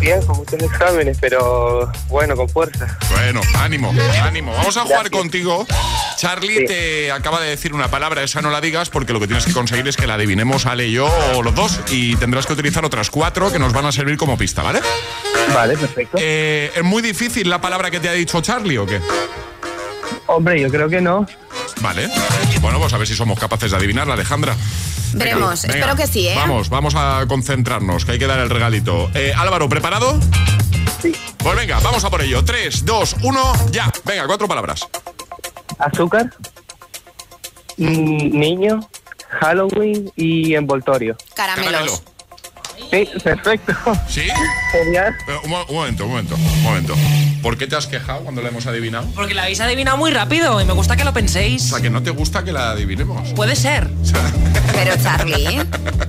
Bien, 0.00 0.20
con 0.26 0.38
muchos 0.38 0.60
exámenes, 0.60 1.18
pero 1.20 1.88
bueno, 2.08 2.34
con 2.34 2.48
fuerza. 2.48 2.98
Bueno, 3.12 3.40
ánimo, 3.56 3.94
ánimo. 4.24 4.52
Vamos 4.54 4.76
a 4.76 4.80
jugar 4.80 5.08
contigo. 5.08 5.64
Charlie 6.16 6.66
te 6.66 7.12
acaba 7.12 7.40
de 7.40 7.50
decir 7.50 7.74
una 7.74 7.88
palabra, 7.88 8.24
esa 8.24 8.42
no 8.42 8.50
la 8.50 8.60
digas 8.60 8.90
porque 8.90 9.12
lo 9.12 9.20
que 9.20 9.28
tienes 9.28 9.44
que 9.44 9.52
conseguir 9.52 9.86
es 9.86 9.96
que 9.96 10.08
la 10.08 10.14
adivinemos 10.14 10.66
Ale 10.66 10.88
y 10.88 10.92
yo 10.94 11.08
o 11.36 11.44
los 11.44 11.54
dos 11.54 11.78
y 11.92 12.16
tendrás 12.16 12.44
que 12.44 12.54
utilizar 12.54 12.84
otras 12.84 13.08
cuatro 13.08 13.52
que 13.52 13.60
nos 13.60 13.72
van 13.72 13.86
a 13.86 13.92
servir 13.92 14.16
como 14.16 14.36
pista, 14.36 14.64
¿vale? 14.64 14.80
Vale, 15.54 15.76
perfecto. 15.76 16.18
Eh, 16.20 16.72
¿Es 16.74 16.82
muy 16.82 17.02
difícil 17.02 17.48
la 17.48 17.60
palabra 17.60 17.88
que 17.92 18.00
te 18.00 18.08
ha 18.08 18.12
dicho 18.14 18.40
Charlie 18.40 18.78
o 18.78 18.86
qué? 18.86 19.00
Hombre, 20.26 20.60
yo 20.60 20.68
creo 20.70 20.88
que 20.88 21.00
no. 21.00 21.24
Vale. 21.80 22.08
Bueno, 22.60 22.78
pues 22.78 22.92
a 22.92 22.98
ver 22.98 23.06
si 23.06 23.14
somos 23.14 23.38
capaces 23.38 23.70
de 23.70 23.76
adivinarla, 23.76 24.14
Alejandra. 24.14 24.56
Veremos, 25.12 25.62
venga. 25.62 25.74
espero 25.74 25.96
que 25.96 26.06
sí, 26.06 26.28
¿eh? 26.28 26.34
Vamos, 26.36 26.68
vamos 26.68 26.94
a 26.96 27.24
concentrarnos, 27.28 28.04
que 28.04 28.12
hay 28.12 28.18
que 28.18 28.26
dar 28.26 28.38
el 28.40 28.50
regalito. 28.50 29.10
Eh, 29.14 29.32
Álvaro, 29.36 29.68
¿preparado? 29.68 30.18
Sí. 31.00 31.14
Pues 31.38 31.56
venga, 31.56 31.78
vamos 31.80 32.04
a 32.04 32.10
por 32.10 32.22
ello. 32.22 32.44
3, 32.44 32.84
2, 32.84 33.16
1, 33.22 33.52
ya. 33.70 33.90
Venga, 34.04 34.26
cuatro 34.26 34.48
palabras. 34.48 34.86
Azúcar, 35.78 36.32
mm, 37.76 38.38
niño, 38.38 38.88
Halloween 39.40 40.10
y 40.16 40.54
envoltorio. 40.54 41.16
Caramelos. 41.34 42.02
Sí, 42.90 43.08
perfecto. 43.22 43.72
¿Sí? 44.08 44.22
Genial. 44.72 45.14
Pero, 45.26 45.40
un, 45.42 45.50
mo- 45.50 45.64
un 45.68 45.74
momento, 45.74 46.04
un 46.04 46.10
momento, 46.10 46.34
un 46.36 46.62
momento. 46.62 46.94
¿Por 47.42 47.56
qué 47.58 47.66
te 47.66 47.76
has 47.76 47.86
quejado 47.86 48.20
cuando 48.20 48.42
la 48.42 48.48
hemos 48.48 48.66
adivinado? 48.66 49.06
Porque 49.14 49.34
la 49.34 49.42
habéis 49.42 49.60
adivinado 49.60 49.96
muy 49.96 50.10
rápido 50.10 50.60
y 50.60 50.64
me 50.64 50.72
gusta 50.72 50.96
que 50.96 51.04
lo 51.04 51.10
O 51.10 51.14
penséis. 51.14 51.62
sea, 51.62 51.80
que 51.80 51.90
no 51.90 52.02
te 52.02 52.10
gusta 52.10 52.44
que 52.44 52.52
la 52.52 52.70
adivinemos. 52.70 53.32
Puede 53.34 53.56
ser. 53.56 53.88
Pero 54.74 54.94
Charlie, 55.02 55.60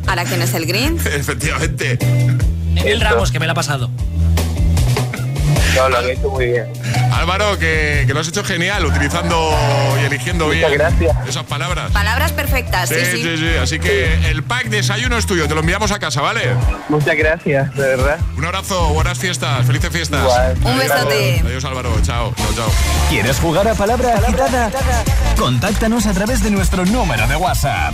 ¿ahora 0.08 0.24
quién 0.26 0.42
es 0.42 0.54
el 0.54 0.66
Grinch? 0.66 1.06
Efectivamente. 1.06 1.98
Emil 2.76 3.02
Ramos, 3.02 3.32
que 3.32 3.40
me 3.40 3.46
la 3.48 3.52
ha 3.54 3.56
pasado. 3.56 3.90
No, 5.76 5.90
lo 5.90 5.98
han 5.98 6.10
hecho 6.10 6.30
muy 6.30 6.46
bien. 6.48 6.66
Álvaro, 7.18 7.58
que, 7.58 8.04
que 8.06 8.14
lo 8.14 8.20
has 8.20 8.28
hecho 8.28 8.44
genial 8.44 8.86
utilizando 8.86 9.52
y 10.00 10.06
eligiendo 10.06 10.50
bien 10.50 10.70
esas 11.28 11.44
palabras. 11.46 11.92
Palabras 11.92 12.32
perfectas, 12.32 12.90
sí, 12.90 12.96
sí. 13.06 13.24
sí, 13.24 13.38
sí. 13.38 13.58
Así 13.62 13.80
que 13.80 14.30
el 14.30 14.44
pack 14.44 14.68
desayuno 14.68 15.18
es 15.18 15.26
tuyo, 15.26 15.48
te 15.48 15.56
lo 15.56 15.62
enviamos 15.62 15.92
a 15.92 16.00
casa, 16.00 16.22
¿vale? 16.22 16.42
Muchas 16.90 17.16
gracias, 17.16 17.74
de 17.76 17.88
verdad. 17.88 18.20
Un 18.38 18.46
abrazo, 18.46 18.90
buenas 18.94 19.18
fiestas, 19.18 19.66
felices 19.66 19.90
fiestas. 19.92 20.28
Un 20.64 20.78
besote. 20.78 21.42
Adiós 21.44 21.66
Álvaro, 21.66 21.92
chao, 22.04 22.34
chao, 22.36 22.54
chao. 22.56 22.72
¿Quieres 23.10 23.38
jugar 23.40 23.68
a 23.68 23.74
palabra 23.74 24.16
agitada? 24.16 24.70
Contáctanos 25.38 26.06
a 26.08 26.14
través 26.14 26.42
de 26.44 26.52
nuestro 26.52 26.86
número 26.86 27.28
de 27.28 27.36
WhatsApp. 27.36 27.94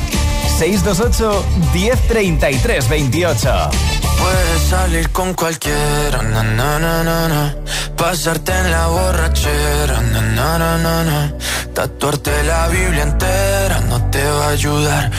628 0.57 1.45
1033 1.73 2.89
28. 2.89 3.69
Puedes 4.17 4.61
salir 4.69 5.09
con 5.09 5.33
cualquiera, 5.33 6.21
na, 6.21 6.43
na, 6.43 6.79
na, 6.79 7.55
pasarte 7.97 8.51
en 8.51 8.71
la 8.71 8.87
borrachera, 8.87 10.01
na, 10.01 11.33
tatuarte 11.73 12.43
la 12.43 12.67
Biblia 12.67 13.03
entera 13.03 13.79
no 13.89 13.99
te 14.11 14.23
va 14.23 14.45
a 14.45 14.49
ayudar 14.49 15.11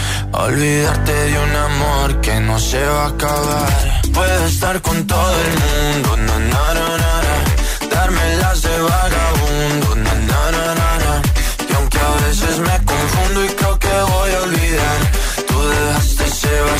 olvidarte 0.42 1.12
de 1.12 1.38
un 1.38 1.56
amor 1.56 2.20
que 2.20 2.40
no 2.40 2.58
se 2.58 2.84
va 2.84 3.04
a 3.04 3.08
acabar. 3.08 4.02
Puedes 4.12 4.52
estar 4.52 4.80
con 4.82 5.06
todo 5.06 5.32
el 5.32 5.50
mundo, 5.64 6.34
darme 7.90 8.36
las 8.36 8.62
de 8.62 8.80
vagabundo, 8.80 9.33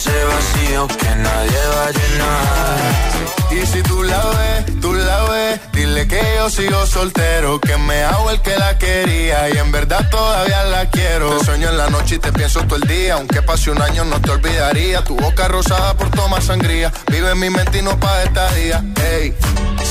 ese 0.00 0.24
vacío 0.24 0.88
que 0.88 1.14
nadie 1.16 1.60
va 1.76 1.84
a 1.84 1.90
llenar. 1.90 3.62
Y 3.62 3.66
si 3.66 3.82
tú 3.82 4.02
la 4.02 4.24
ves, 4.24 4.80
tú 4.80 4.94
la 4.94 5.24
ves, 5.24 5.60
dile 5.72 6.08
que 6.08 6.22
yo 6.38 6.48
sigo 6.48 6.86
soltero, 6.86 7.60
que 7.60 7.76
me 7.76 8.02
hago 8.04 8.30
el 8.30 8.40
que 8.40 8.56
la 8.56 8.78
quería 8.78 9.50
y 9.50 9.58
en 9.58 9.70
verdad 9.70 10.08
todavía 10.08 10.64
la 10.64 10.88
quiero. 10.88 11.36
Te 11.38 11.44
sueño 11.44 11.68
en 11.68 11.76
la 11.76 11.90
noche 11.90 12.14
y 12.14 12.18
te 12.18 12.32
pienso 12.32 12.62
todo 12.62 12.76
el 12.76 12.88
día, 12.88 13.14
aunque 13.14 13.42
pase 13.42 13.70
un 13.70 13.82
año 13.82 14.04
no 14.06 14.18
te 14.22 14.30
olvidaría. 14.30 15.04
Tu 15.04 15.16
boca 15.16 15.48
rosada 15.48 15.92
por 15.94 16.10
tomar 16.10 16.40
sangría, 16.40 16.90
vive 17.10 17.32
en 17.32 17.38
mi 17.38 17.50
mente 17.50 17.80
y 17.80 17.82
no 17.82 18.00
pa' 18.00 18.22
esta 18.22 18.50
día. 18.54 18.82
Ey, 19.12 19.34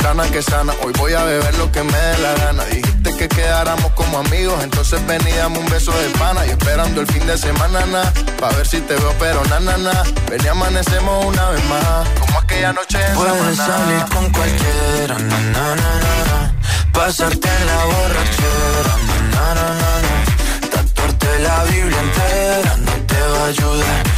sana 0.02 0.24
que 0.32 0.42
sana, 0.42 0.74
hoy 0.84 0.94
voy 0.98 1.14
a 1.14 1.24
beber 1.24 1.56
lo 1.60 1.72
que 1.72 1.84
me 1.84 1.98
dé 1.98 2.18
la 2.18 2.34
gana. 2.34 2.66
Dijiste 2.66 2.99
que 3.20 3.28
quedáramos 3.28 3.92
como 3.96 4.20
amigos, 4.20 4.64
entonces 4.64 5.06
ven 5.06 5.22
y 5.28 5.34
dame 5.34 5.60
un 5.60 5.66
beso 5.66 5.92
de 5.92 6.08
pana. 6.18 6.46
Y 6.46 6.52
esperando 6.52 7.02
el 7.02 7.08
fin 7.08 7.28
de 7.28 7.38
semana, 7.38 7.86
na, 7.86 8.04
pa' 8.40 8.50
ver 8.56 8.66
si 8.66 8.80
te 8.80 8.96
veo, 8.96 9.14
pero 9.20 9.44
na, 9.46 9.60
na, 9.60 9.78
na. 9.78 10.04
Ven 10.30 10.42
y 10.42 10.48
amanecemos 10.48 11.26
una 11.26 11.50
vez 11.50 11.64
más, 11.66 12.08
como 12.18 12.40
aquella 12.40 12.72
noche 12.72 12.98
en 13.06 13.16
Puedes 13.16 13.58
salir 13.58 14.06
con 14.14 14.30
cualquiera, 14.32 15.20
na, 15.20 15.38
na, 15.56 15.76
na, 15.76 16.54
pasarte 16.94 17.50
en 17.50 17.68
la 17.68 17.84
borrachera, 17.92 18.94
na, 19.08 19.54
na, 19.54 19.66
na, 19.82 19.92
na, 20.06 20.70
tatuarte 20.72 21.40
la 21.40 21.64
Biblia 21.66 22.00
entera 22.00 22.78
no 22.78 22.92
te 23.06 23.22
va 23.22 23.44
a 23.44 23.48
ayudar 23.48 24.10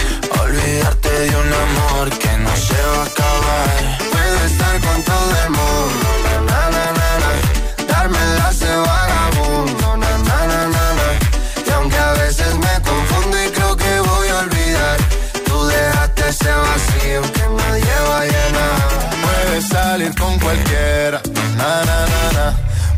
olvidarte 0.43 1.09
de 1.09 1.29
un 1.29 1.53
amor 1.65 2.09
que 2.19 2.37
no 2.37 2.55
se 2.55 2.73
va 2.73 3.03
a 3.03 3.05
acabar. 3.05 3.97
Puedes 4.11 4.51
estar 4.51 4.79
con 4.81 5.03
todo 5.03 5.31
el 5.43 5.49
mundo, 5.49 6.07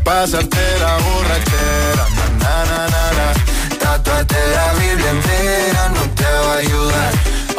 Pasarte 0.04 0.64
la 0.80 0.96
borrachera, 1.04 2.04
na 2.40 2.54
na 2.70 2.80
na 2.94 3.04
na. 3.18 3.26
Tatuarte 3.80 4.40
la 4.56 4.66
Biblia 4.78 5.10
entera 5.16 5.88
no 5.94 6.02
te 6.18 6.30
va 6.44 6.52
a 6.52 6.58
ayudar 6.58 7.12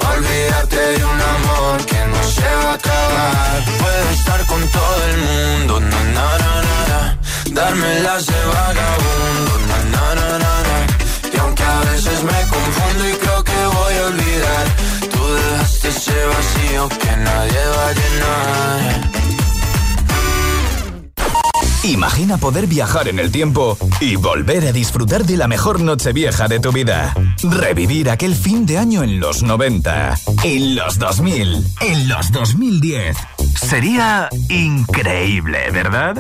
a 0.04 0.10
olvidarte 0.16 0.76
de 0.96 1.04
un 1.14 1.22
amor 1.36 1.86
que 1.86 2.02
no 2.12 2.22
se 2.36 2.50
va 2.62 2.72
a 2.72 2.74
acabar. 2.76 3.58
Puedes 3.82 4.20
estar 4.20 4.46
con 4.46 4.62
todo 4.70 5.00
el 5.10 5.18
mundo, 5.28 5.80
na 5.80 6.02
na 6.16 6.28
na 6.44 6.54
na, 6.68 6.78
na. 6.92 7.18
darme 7.52 8.00
las 8.02 8.26
de 8.28 8.42
vagabundo, 8.54 9.54
na 9.70 9.78
na 9.94 10.06
na 10.20 10.28
na 10.44 10.54
na. 10.68 10.78
y 11.34 11.38
aunque 11.38 11.64
a 11.64 11.80
veces 11.92 12.24
me 12.24 12.40
confundo 12.54 13.10
y 13.10 13.14
creo 13.24 13.44
que 13.44 13.60
voy 13.78 13.94
a 14.02 14.06
olvidar, 14.12 14.66
tú 15.12 15.22
dejaste 15.34 15.88
ese 15.90 16.18
vacío 16.34 16.90
que 16.90 17.12
nadie 17.18 17.62
va 17.76 17.88
a 17.88 17.94
llenar. 18.00 19.45
Imagina 21.86 22.38
poder 22.38 22.66
viajar 22.66 23.08
en 23.08 23.20
el 23.20 23.32
tiempo 23.32 23.78
y 24.00 24.16
volver 24.16 24.66
a 24.66 24.72
disfrutar 24.72 25.24
de 25.24 25.38
la 25.38 25.48
mejor 25.48 25.82
noche 25.82 26.14
vieja 26.14 26.48
de 26.48 26.60
tu 26.60 26.72
vida. 26.72 27.14
Revivir 27.44 28.10
aquel 28.10 28.34
fin 28.34 28.66
de 28.66 28.80
año 28.80 29.04
en 29.04 29.20
los 29.20 29.44
90, 29.44 30.20
en 30.44 30.76
los 30.76 30.98
2000, 30.98 31.64
en 31.82 32.10
los 32.10 32.32
2010. 32.32 33.16
Sería 33.62 34.30
increíble, 34.50 35.70
¿verdad? 35.72 36.18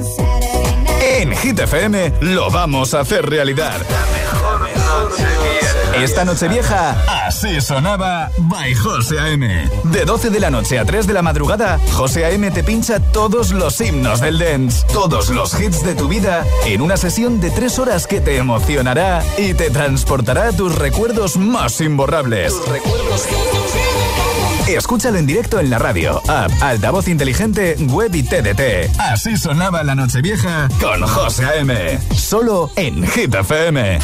En 1.01 1.36
Hit 1.36 1.60
FM 1.60 2.13
lo 2.21 2.51
vamos 2.51 2.93
a 2.93 2.99
hacer 2.99 3.28
realidad. 3.28 3.82
Esta 5.95 6.25
noche 6.25 6.49
vieja, 6.49 7.25
así 7.25 7.62
sonaba 7.62 8.29
by 8.38 8.73
José 8.75 9.17
A.M. 9.17 9.69
De 9.86 10.03
12 10.03 10.29
de 10.29 10.39
la 10.41 10.49
noche 10.49 10.77
a 10.77 10.86
3 10.86 11.08
de 11.08 11.13
la 11.13 11.21
madrugada, 11.21 11.79
José 11.93 12.25
A.M. 12.25 12.51
te 12.51 12.63
pincha 12.63 12.99
todos 12.99 13.51
los 13.51 13.79
himnos 13.79 14.19
del 14.19 14.38
dance, 14.38 14.86
todos 14.91 15.29
los 15.29 15.60
hits 15.60 15.84
de 15.84 15.95
tu 15.95 16.08
vida, 16.10 16.45
en 16.65 16.81
una 16.81 16.97
sesión 16.97 17.39
de 17.39 17.49
3 17.49 17.79
horas 17.79 18.08
que 18.08 18.19
te 18.19 18.36
emocionará 18.38 19.23
y 19.38 19.53
te 19.53 19.69
transportará 19.69 20.49
a 20.49 20.51
tus 20.51 20.75
recuerdos 20.75 21.38
más 21.38 21.79
imborrables. 21.79 22.53
Escúchalo 24.67 25.17
en 25.17 25.27
directo 25.27 25.60
en 25.60 25.69
la 25.69 25.79
radio, 25.79 26.21
app, 26.27 26.51
altavoz 26.62 27.08
inteligente, 27.08 27.77
web 27.79 28.13
y 28.13 28.23
TDT. 28.23 28.99
Así 28.99 29.38
sonaba 29.38 29.84
la 29.84 29.95
noche 29.95 30.21
vieja 30.21 30.67
con 30.81 31.01
José 31.08 31.45
A.M. 31.45 31.99
Solo 32.15 32.69
en 32.75 33.08
Hit 33.08 33.34
FM. 33.34 33.99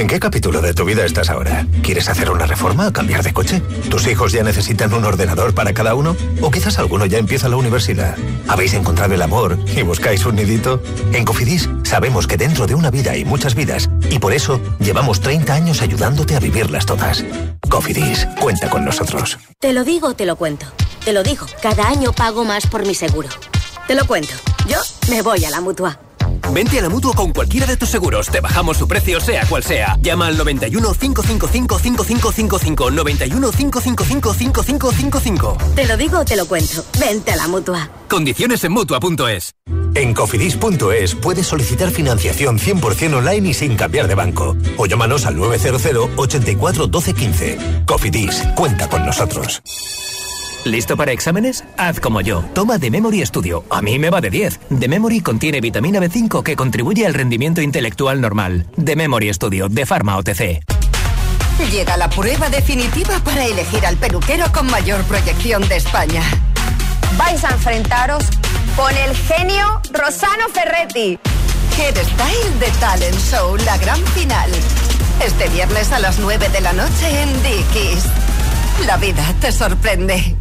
¿En 0.00 0.06
qué 0.06 0.18
capítulo 0.18 0.62
de 0.62 0.72
tu 0.72 0.86
vida 0.86 1.04
estás 1.04 1.28
ahora? 1.28 1.66
¿Quieres 1.82 2.08
hacer 2.08 2.30
una 2.30 2.46
reforma 2.46 2.88
o 2.88 2.92
cambiar 2.92 3.22
de 3.22 3.34
coche? 3.34 3.60
¿Tus 3.90 4.06
hijos 4.06 4.32
ya 4.32 4.42
necesitan 4.42 4.94
un 4.94 5.04
ordenador 5.04 5.52
para 5.52 5.74
cada 5.74 5.94
uno? 5.94 6.16
¿O 6.40 6.50
quizás 6.50 6.78
alguno 6.78 7.04
ya 7.04 7.18
empieza 7.18 7.50
la 7.50 7.58
universidad? 7.58 8.16
¿Habéis 8.48 8.72
encontrado 8.72 9.12
el 9.12 9.20
amor 9.20 9.58
y 9.76 9.82
buscáis 9.82 10.24
un 10.24 10.36
nidito? 10.36 10.82
En 11.12 11.26
Cofidis 11.26 11.68
sabemos 11.82 12.26
que 12.26 12.38
dentro 12.38 12.66
de 12.66 12.74
una 12.74 12.90
vida 12.90 13.10
hay 13.10 13.26
muchas 13.26 13.54
vidas 13.54 13.90
y 14.08 14.18
por 14.18 14.32
eso 14.32 14.58
llevamos 14.78 15.20
30 15.20 15.52
años 15.52 15.82
ayudándote 15.82 16.34
a 16.34 16.40
vivirlas 16.40 16.86
todas. 16.86 17.22
Cofidis, 17.68 18.26
cuenta 18.40 18.70
con 18.70 18.86
nosotros. 18.86 19.36
Te 19.58 19.74
lo 19.74 19.84
digo, 19.84 20.14
te 20.14 20.24
lo 20.24 20.36
cuento. 20.36 20.64
Te 21.04 21.12
lo 21.12 21.22
digo, 21.22 21.44
cada 21.60 21.86
año 21.86 22.14
pago 22.14 22.46
más 22.46 22.66
por 22.66 22.86
mi 22.86 22.94
seguro. 22.94 23.28
Te 23.86 23.94
lo 23.94 24.06
cuento. 24.06 24.32
Yo 24.66 24.78
me 25.10 25.20
voy 25.20 25.44
a 25.44 25.50
la 25.50 25.60
mutua. 25.60 26.00
Vente 26.52 26.78
a 26.78 26.82
la 26.82 26.88
mutua 26.88 27.14
con 27.14 27.32
cualquiera 27.32 27.66
de 27.66 27.76
tus 27.76 27.88
seguros. 27.88 28.28
Te 28.28 28.40
bajamos 28.40 28.76
su 28.76 28.88
precio, 28.88 29.20
sea 29.20 29.46
cual 29.46 29.62
sea. 29.62 29.96
Llama 30.00 30.26
al 30.26 30.36
91 30.36 30.94
555 30.94 31.78
5555. 31.78 32.90
91 32.90 33.50
555 33.50 34.34
5555. 34.34 35.58
Te 35.74 35.86
lo 35.86 35.96
digo 35.96 36.18
o 36.18 36.24
te 36.24 36.36
lo 36.36 36.46
cuento. 36.46 36.84
Vente 36.98 37.32
a 37.32 37.36
la 37.36 37.48
mutua. 37.48 37.90
Condiciones 38.08 38.64
en 38.64 38.72
mutua.es. 38.72 39.54
En 39.94 40.14
cofidis.es 40.14 41.14
puedes 41.16 41.46
solicitar 41.46 41.90
financiación 41.90 42.58
100% 42.58 43.14
online 43.14 43.48
y 43.48 43.54
sin 43.54 43.76
cambiar 43.76 44.08
de 44.08 44.14
banco. 44.14 44.56
O 44.76 44.86
llámanos 44.86 45.26
al 45.26 45.36
900 45.36 46.10
84 46.16 46.86
12 46.86 47.14
15. 47.14 47.58
Cofidis, 47.86 48.42
cuenta 48.54 48.88
con 48.88 49.04
nosotros. 49.04 49.62
¿Listo 50.64 50.96
para 50.96 51.12
exámenes? 51.12 51.64
Haz 51.78 52.00
como 52.00 52.20
yo. 52.20 52.44
Toma 52.54 52.78
The 52.78 52.90
Memory 52.90 53.24
Studio. 53.24 53.64
A 53.70 53.80
mí 53.80 53.98
me 53.98 54.10
va 54.10 54.20
de 54.20 54.30
10. 54.30 54.60
The 54.78 54.88
Memory 54.88 55.20
contiene 55.20 55.60
vitamina 55.60 56.00
B5 56.00 56.42
que 56.42 56.54
contribuye 56.54 57.06
al 57.06 57.14
rendimiento 57.14 57.62
intelectual 57.62 58.20
normal. 58.20 58.66
The 58.82 58.94
Memory 58.94 59.32
Studio 59.32 59.68
de 59.68 59.86
Pharma 59.86 60.18
OTC. 60.18 60.62
Llega 61.70 61.96
la 61.96 62.08
prueba 62.10 62.48
definitiva 62.48 63.18
para 63.24 63.44
elegir 63.44 63.84
al 63.86 63.96
peluquero 63.96 64.50
con 64.52 64.66
mayor 64.66 65.02
proyección 65.04 65.66
de 65.68 65.76
España. 65.76 66.22
Vais 67.16 67.44
a 67.44 67.50
enfrentaros 67.50 68.24
con 68.76 68.94
el 68.96 69.14
genio 69.16 69.80
Rosano 69.92 70.48
Ferretti. 70.52 71.18
Head 71.78 71.96
Style 71.96 72.58
de 72.58 72.70
Talent 72.80 73.18
Show, 73.30 73.56
la 73.64 73.78
gran 73.78 74.02
final. 74.08 74.50
Este 75.24 75.48
viernes 75.48 75.92
a 75.92 76.00
las 76.00 76.18
9 76.18 76.48
de 76.48 76.60
la 76.60 76.72
noche 76.72 77.22
en 77.22 77.42
Dickies. 77.42 78.04
La 78.86 78.96
vida 78.96 79.22
te 79.40 79.52
sorprende. 79.52 80.39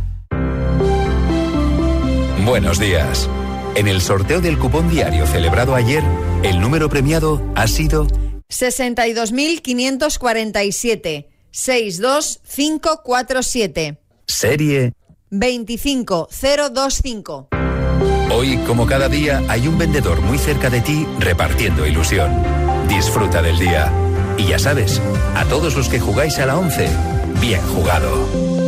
Buenos 2.49 2.79
días. 2.79 3.29
En 3.75 3.87
el 3.87 4.01
sorteo 4.01 4.41
del 4.41 4.57
cupón 4.57 4.89
diario 4.89 5.27
celebrado 5.27 5.75
ayer, 5.75 6.03
el 6.41 6.59
número 6.59 6.89
premiado 6.89 7.43
ha 7.53 7.67
sido 7.67 8.07
62.547. 8.49 11.27
62547. 11.51 13.99
serie. 14.25 14.93
25025. 15.29 17.49
Hoy, 18.31 18.57
como 18.65 18.87
cada 18.87 19.09
día, 19.09 19.43
hay 19.47 19.67
un 19.67 19.77
vendedor 19.77 20.21
muy 20.21 20.39
cerca 20.39 20.71
de 20.71 20.81
ti 20.81 21.05
repartiendo 21.19 21.85
ilusión. 21.85 22.31
Disfruta 22.87 23.43
del 23.43 23.59
día. 23.59 23.93
Y 24.39 24.47
ya 24.47 24.57
sabes, 24.57 24.99
a 25.35 25.45
todos 25.45 25.75
los 25.75 25.87
que 25.87 25.99
jugáis 25.99 26.39
a 26.39 26.47
la 26.47 26.57
11, 26.57 26.89
bien 27.39 27.61
jugado. 27.67 28.58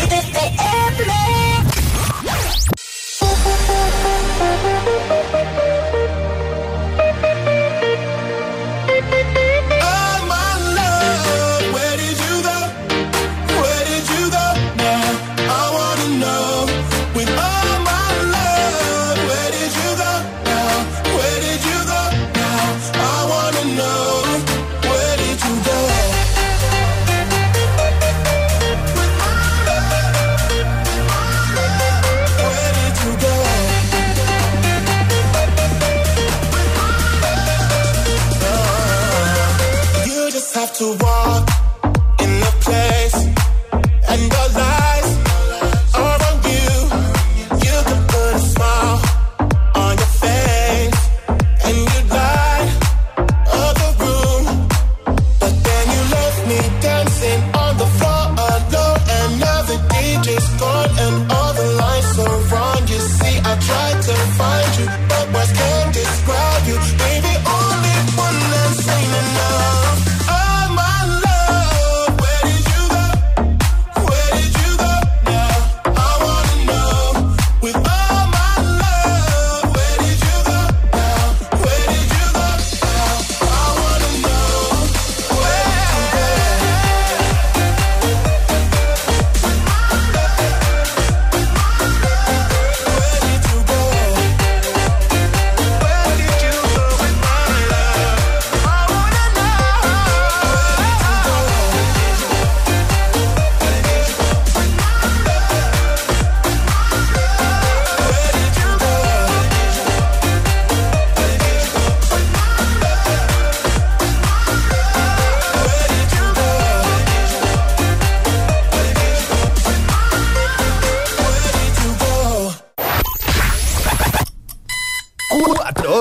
Oh 0.00 0.37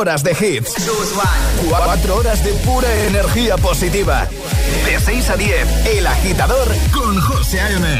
horas 0.08 0.24
de 0.24 0.32
hits. 0.32 0.74
Cuatro 1.68 2.16
horas 2.16 2.42
de 2.42 2.54
pura 2.66 2.88
energía 3.08 3.58
positiva. 3.58 4.26
De 4.86 5.00
6 5.02 5.30
a 5.30 5.36
10, 5.36 5.86
El 5.86 6.08
Agitador 6.08 6.68
con 6.94 7.20
José 7.20 7.60
A.M. 7.60 8.00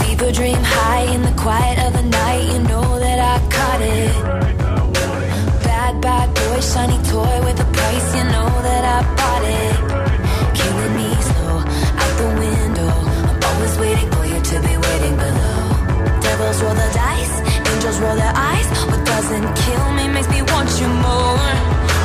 People 0.00 0.32
dream 0.32 0.58
high 0.60 1.14
in 1.14 1.22
the 1.22 1.32
quiet 1.40 1.78
of 1.86 1.92
the 1.92 2.02
night. 2.02 2.42
You 2.52 2.58
know 2.64 2.98
that 2.98 3.20
I 3.20 3.38
caught 3.48 3.80
it. 3.80 4.12
Bad, 5.62 6.00
bad 6.00 6.34
boy, 6.34 6.60
shiny 6.60 6.98
toy 7.04 7.44
with 7.44 7.60
a 7.60 7.68
price. 7.72 8.08
You 8.16 8.24
know 8.24 8.50
that 8.68 8.84
I 8.84 9.02
bought 9.14 9.44
it. 9.44 9.76
Killing 10.52 10.96
me 10.96 11.14
slow 11.22 11.58
out 12.02 12.12
the 12.18 12.28
window. 12.40 12.90
I'm 13.28 13.40
always 13.44 13.78
waiting 13.78 14.10
for 14.10 14.26
you 14.26 14.40
to 14.40 14.60
be 14.66 14.85
roll 18.00 18.16
their 18.16 18.32
eyes. 18.34 18.66
What 18.86 19.04
doesn't 19.06 19.54
kill 19.64 19.92
me 19.92 20.08
makes 20.08 20.28
me 20.28 20.42
want 20.42 20.70
you 20.80 20.88
more. 20.88 21.95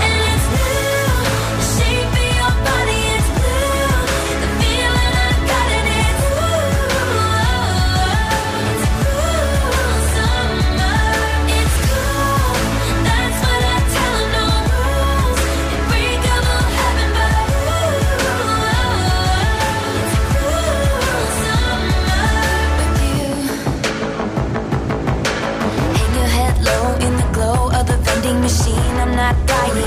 We 29.73 29.79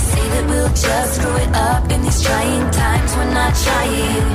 say 0.00 0.24
that 0.32 0.44
we'll 0.48 0.68
just 0.68 1.14
screw 1.16 1.36
it 1.36 1.52
up 1.54 1.90
in 1.92 2.00
these 2.00 2.22
trying 2.22 2.70
times. 2.70 3.10
We're 3.16 3.34
not 3.34 3.52
trying. 3.66 4.28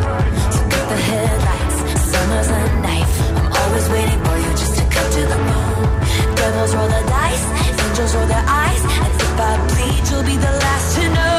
So 0.53 0.61
cut 0.69 0.85
the 0.93 0.99
headlights. 1.09 1.77
Summer's 2.11 2.49
a 2.49 2.61
knife. 2.85 3.15
I'm 3.37 3.49
always 3.51 3.89
waiting 3.89 4.21
for 4.25 4.37
you 4.37 4.51
just 4.61 4.75
to 4.77 4.83
come 4.93 5.09
to 5.17 5.23
the 5.33 5.39
moon. 5.49 6.35
Devils 6.37 6.75
roll 6.75 6.87
the 6.87 7.03
dice. 7.17 7.45
Angels 7.81 8.13
roll 8.15 8.27
their 8.27 8.45
eyes. 8.45 8.83
And 8.83 9.13
if 9.25 9.39
I 9.39 9.51
bleed, 9.69 10.03
you'll 10.09 10.23
be 10.23 10.37
the 10.37 10.53
last 10.63 10.95
to 10.95 11.03
know. 11.09 11.38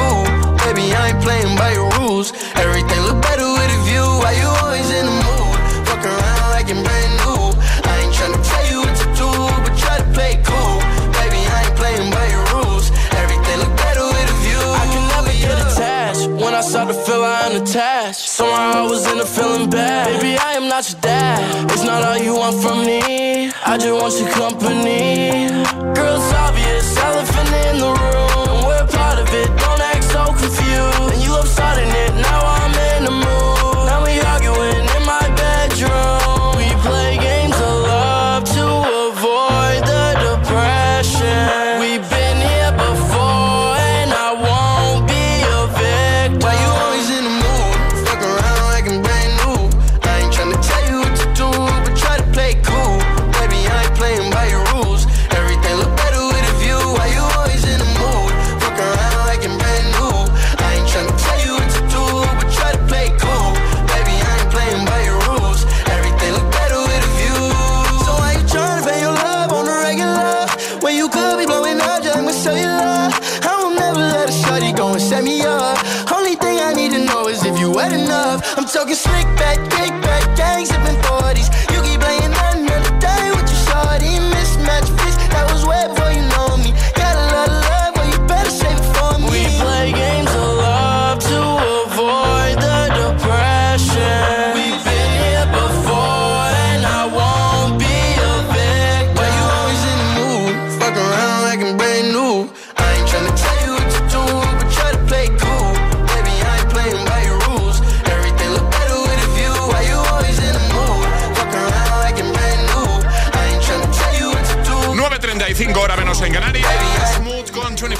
Feeling 19.31 19.69
bad. 19.69 20.07
Baby, 20.19 20.37
I 20.37 20.53
am 20.53 20.67
not 20.67 20.89
your 20.89 20.99
dad. 21.01 21.71
It's 21.71 21.83
not 21.83 22.03
all 22.03 22.17
you 22.17 22.35
want 22.35 22.61
from 22.61 22.85
me. 22.85 23.51
I 23.65 23.77
just 23.77 23.95
want 24.01 24.13
your 24.19 24.29
company. 24.29 25.47
Girl, 25.95 26.15
it's 26.19 26.33
obvious, 26.33 26.97
elephant 26.97 27.49
in 27.67 27.79
the 27.79 27.93
room. 27.93 28.20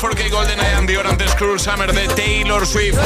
4K 0.01 0.31
Golden 0.31 0.59
Eye 0.59 0.73
and 0.73 0.89
Dior 0.89 1.05
antes 1.05 1.35
Cruel 1.35 1.59
Summer 1.59 1.93
de 1.93 2.07
Taylor 2.07 2.65
Swift. 2.65 2.97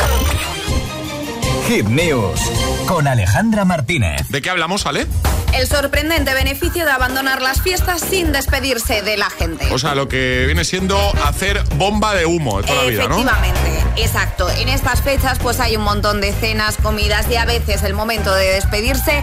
Hit 1.67 1.85
News 1.87 2.39
con 2.87 3.05
Alejandra 3.05 3.65
Martínez. 3.65 4.29
¿De 4.29 4.41
qué 4.41 4.49
hablamos, 4.49 4.85
Ale? 4.85 5.05
El 5.53 5.67
sorprendente 5.67 6.33
beneficio 6.33 6.85
de 6.85 6.91
abandonar 6.91 7.41
las 7.41 7.61
fiestas 7.61 7.99
sin 7.99 8.31
despedirse 8.31 9.01
de 9.01 9.17
la 9.17 9.29
gente. 9.29 9.67
O 9.73 9.77
sea, 9.77 9.93
lo 9.93 10.07
que 10.07 10.43
viene 10.45 10.63
siendo 10.63 10.97
hacer 11.25 11.61
bomba 11.75 12.15
de 12.15 12.25
humo 12.25 12.61
toda 12.61 12.83
la 12.83 12.89
vida, 12.89 13.09
¿no? 13.09 13.19
Efectivamente, 13.19 13.83
exacto. 13.97 14.49
En 14.51 14.69
estas 14.69 15.01
fechas 15.01 15.37
pues 15.39 15.59
hay 15.59 15.75
un 15.75 15.83
montón 15.83 16.21
de 16.21 16.31
cenas, 16.31 16.77
comidas 16.77 17.29
y 17.29 17.35
a 17.35 17.43
veces 17.43 17.83
el 17.83 17.93
momento 17.93 18.33
de 18.33 18.53
despedirse 18.53 19.21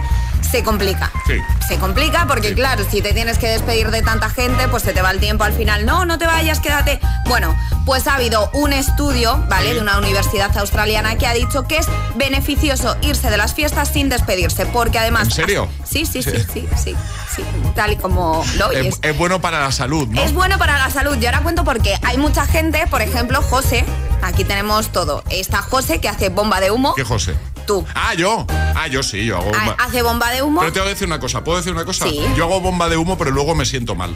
se 0.53 0.63
complica. 0.63 1.11
Sí. 1.25 1.33
Se 1.67 1.79
complica 1.79 2.27
porque 2.27 2.53
claro, 2.53 2.85
si 2.87 3.01
te 3.01 3.11
tienes 3.11 3.39
que 3.39 3.47
despedir 3.47 3.89
de 3.89 4.03
tanta 4.03 4.29
gente, 4.29 4.67
pues 4.67 4.83
se 4.83 4.93
te 4.93 5.01
va 5.01 5.09
el 5.09 5.19
tiempo 5.19 5.45
al 5.45 5.53
final. 5.53 5.83
No, 5.83 6.05
no 6.05 6.19
te 6.19 6.27
vayas, 6.27 6.59
quédate. 6.59 6.99
Bueno, 7.25 7.57
pues 7.87 8.05
ha 8.05 8.13
habido 8.13 8.51
un 8.53 8.71
estudio, 8.71 9.43
¿vale? 9.49 9.73
De 9.73 9.81
una 9.81 9.97
universidad 9.97 10.55
australiana 10.55 11.17
que 11.17 11.25
ha 11.25 11.33
dicho 11.33 11.63
que 11.63 11.79
es 11.79 11.87
beneficioso 12.17 12.95
irse 13.01 13.31
de 13.31 13.37
las 13.37 13.55
fiestas 13.55 13.89
sin 13.91 14.09
despedirse, 14.09 14.67
porque 14.67 14.99
además... 14.99 15.23
¿En 15.23 15.31
serio? 15.31 15.69
Sí, 15.83 16.05
sí, 16.05 16.21
sí, 16.21 16.33
sí, 16.53 16.67
sí, 16.77 16.95
sí, 17.35 17.43
tal 17.73 17.93
y 17.93 17.95
como 17.95 18.45
lo 18.59 18.67
oyes. 18.67 18.99
Es, 19.01 19.09
es 19.09 19.17
bueno 19.17 19.41
para 19.41 19.59
la 19.59 19.71
salud, 19.71 20.07
¿no? 20.07 20.21
Es 20.21 20.33
bueno 20.33 20.59
para 20.59 20.77
la 20.77 20.91
salud. 20.91 21.17
Y 21.19 21.25
ahora 21.25 21.41
cuento 21.41 21.63
por 21.63 21.81
qué. 21.81 21.97
Hay 22.03 22.19
mucha 22.19 22.45
gente, 22.45 22.85
por 22.91 23.01
ejemplo, 23.01 23.41
José. 23.41 23.85
Aquí 24.21 24.43
tenemos 24.43 24.91
todo. 24.91 25.23
Está 25.31 25.63
José 25.63 25.99
que 25.99 26.09
hace 26.09 26.29
bomba 26.29 26.59
de 26.59 26.69
humo. 26.69 26.93
¿Qué, 26.93 27.03
José? 27.03 27.35
Tú. 27.65 27.83
Ah, 27.95 28.13
yo. 28.13 28.45
Ah, 28.75 28.87
yo 28.87 29.03
sí, 29.03 29.25
yo 29.25 29.37
hago 29.37 29.51
bomba. 29.51 29.75
Hace 29.79 30.01
bomba 30.01 30.31
de 30.31 30.41
humo. 30.41 30.59
Pero 30.61 30.73
te 30.73 30.79
voy 30.79 30.87
a 30.87 30.91
decir 30.91 31.07
una 31.07 31.19
cosa, 31.19 31.43
¿puedo 31.43 31.57
decir 31.57 31.73
una 31.73 31.85
cosa? 31.85 32.05
Sí. 32.05 32.21
Yo 32.35 32.45
hago 32.45 32.59
bomba 32.61 32.89
de 32.89 32.97
humo, 32.97 33.17
pero 33.17 33.31
luego 33.31 33.55
me 33.55 33.65
siento 33.65 33.95
mal. 33.95 34.15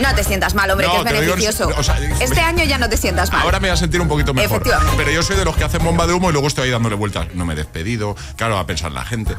No 0.00 0.12
te 0.14 0.24
sientas 0.24 0.54
mal, 0.54 0.68
hombre, 0.70 0.86
No, 0.88 0.92
que 1.04 1.10
es 1.14 1.20
digo 1.20 1.34
beneficioso. 1.36 1.70
o 1.78 1.82
sea, 1.84 1.96
este 2.20 2.40
año 2.40 2.64
ya 2.64 2.78
no 2.78 2.88
te 2.88 2.96
sientas 2.96 3.30
mal. 3.30 3.42
Ahora 3.42 3.60
me 3.60 3.68
voy 3.68 3.74
a 3.74 3.76
sentir 3.76 4.00
un 4.00 4.08
poquito 4.08 4.34
mejor. 4.34 4.56
Efectivamente. 4.56 4.94
Pero 4.96 5.10
yo 5.12 5.22
soy 5.22 5.36
de 5.36 5.44
los 5.44 5.56
que 5.56 5.62
hacen 5.64 5.84
bomba 5.84 6.06
de 6.08 6.14
humo 6.14 6.30
y 6.30 6.32
luego 6.32 6.48
estoy 6.48 6.64
ahí 6.64 6.70
dándole 6.70 6.96
vueltas. 6.96 7.28
No 7.34 7.44
me 7.46 7.52
he 7.52 7.56
despedido, 7.56 8.16
claro, 8.36 8.54
va 8.56 8.60
a 8.62 8.66
pensar 8.66 8.90
la 8.92 9.04
gente. 9.04 9.36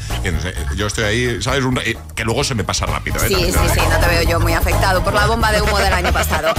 yo 0.77 0.87
estoy 0.87 1.03
ahí, 1.03 1.41
¿sabes? 1.41 1.63
Un- 1.63 1.79
eh, 1.83 1.97
que 2.15 2.23
luego 2.23 2.43
se 2.45 2.55
me 2.55 2.63
pasa 2.63 2.85
rápido. 2.85 3.17
¿eh? 3.17 3.27
Sí, 3.27 3.35
sí, 3.35 3.51
sí, 3.73 3.79
no 3.89 3.99
te 3.99 4.07
veo 4.07 4.23
yo 4.23 4.39
muy 4.39 4.53
afectado 4.53 5.03
por 5.03 5.13
la 5.13 5.25
bomba 5.27 5.51
de 5.51 5.61
humo 5.61 5.77
del 5.77 5.93
año 5.93 6.11
pasado. 6.13 6.53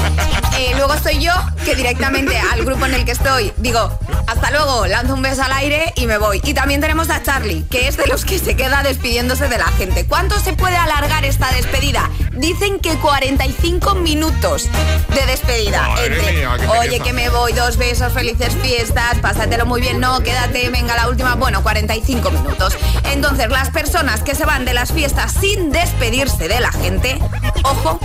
Eh, 0.59 0.73
luego 0.77 0.93
estoy 0.95 1.19
yo, 1.23 1.33
que 1.65 1.75
directamente 1.75 2.37
al 2.39 2.65
grupo 2.65 2.85
en 2.87 2.95
el 2.95 3.05
que 3.05 3.13
estoy 3.13 3.53
digo, 3.57 3.99
hasta 4.27 4.51
luego, 4.51 4.87
lanzo 4.87 5.15
un 5.15 5.23
beso 5.23 5.43
al 5.43 5.53
aire 5.53 5.93
y 5.97 6.07
me 6.07 6.19
voy. 6.19 6.41
Y 6.45 6.53
también 6.55 6.81
tenemos 6.83 7.09
a 7.11 7.23
Charlie, 7.23 7.65
que 7.71 7.89
es 7.89 7.96
de 7.97 8.07
los 8.07 8.25
que 8.25 8.39
se 8.39 8.57
queda 8.57 8.83
despidiéndose 8.83 9.49
de 9.49 9.59
la 9.59 9.67
gente. 9.67 10.07
¿Cuánto 10.07 10.39
se 10.41 10.53
puede 10.53 10.77
alargar 10.77 11.25
esta 11.25 11.51
despedida? 11.53 12.11
Dicen 12.33 12.79
que 12.79 12.97
45 12.97 13.95
minutos 13.97 14.69
de 15.15 15.27
despedida. 15.27 15.89
Entre, 16.05 16.33
mía, 16.33 16.51
Oye, 16.53 16.89
pereza". 16.89 17.05
que 17.05 17.13
me 17.13 17.29
voy, 17.31 17.53
dos 17.53 17.77
besos, 17.77 18.13
felices 18.13 18.55
fiestas, 18.63 19.19
pásatelo 19.21 19.67
muy 19.67 19.81
bien, 19.81 20.01
no, 20.01 20.21
quédate, 20.21 20.69
venga 20.71 20.95
la 20.97 21.09
última, 21.09 21.35
bueno, 21.35 21.63
45 21.63 22.31
minutos. 22.31 22.77
Entonces, 23.05 23.49
las 23.49 23.71
personas 23.71 24.23
que 24.23 24.35
se 24.35 24.45
van 24.45 24.65
de 24.65 24.75
las 24.75 24.93
fiestas 24.93 25.33
sin 25.41 25.73
despedirse 25.73 26.49
de 26.49 26.61
la 26.61 26.73
gente, 26.73 27.19
ojo, 27.65 27.99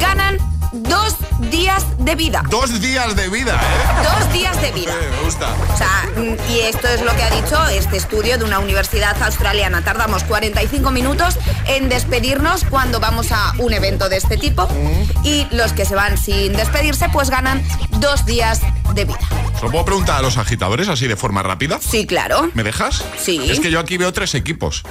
ganan 0.00 0.49
dos 0.72 1.16
días 1.50 1.84
de 1.98 2.14
vida. 2.14 2.42
Dos 2.50 2.80
días 2.80 3.16
de 3.16 3.28
vida, 3.28 3.54
¿eh? 3.54 4.02
Dos 4.02 4.32
días 4.32 4.60
de 4.60 4.72
vida. 4.72 4.92
Eh, 4.92 5.10
me 5.10 5.24
gusta. 5.24 5.48
O 5.72 5.76
sea, 5.76 6.08
mm, 6.16 6.50
y 6.50 6.60
esto 6.60 6.88
es 6.88 7.02
lo 7.02 7.14
que 7.14 7.22
ha 7.22 7.30
dicho 7.30 7.66
este 7.68 7.96
estudio 7.96 8.38
de 8.38 8.44
una 8.44 8.58
universidad 8.58 9.20
australiana. 9.22 9.82
Tardamos 9.82 10.24
45 10.24 10.90
minutos 10.90 11.38
en 11.66 11.88
despedirnos 11.88 12.64
cuando 12.64 13.00
vamos 13.00 13.32
a 13.32 13.52
un 13.58 13.72
evento 13.72 14.08
de 14.08 14.16
este 14.16 14.36
tipo 14.36 14.68
y 15.24 15.46
los 15.50 15.72
que 15.72 15.84
se 15.84 15.94
van 15.94 16.18
sin 16.18 16.52
despedirse 16.52 17.08
pues 17.08 17.30
ganan 17.30 17.62
dos 17.98 18.24
días 18.26 18.60
de 18.94 19.04
vida. 19.04 19.18
¿Se 19.60 19.66
lo 19.66 19.72
puedo 19.72 19.84
preguntar 19.84 20.16
a 20.16 20.22
los 20.22 20.38
agitadores 20.38 20.88
así 20.88 21.06
de 21.06 21.16
forma 21.16 21.42
rápida? 21.42 21.78
Sí, 21.86 22.06
claro. 22.06 22.50
¿Me 22.54 22.62
dejas? 22.62 23.04
Sí. 23.22 23.50
Es 23.50 23.60
que 23.60 23.70
yo 23.70 23.78
aquí 23.78 23.98
veo 23.98 24.10
tres 24.10 24.34
equipos. 24.34 24.82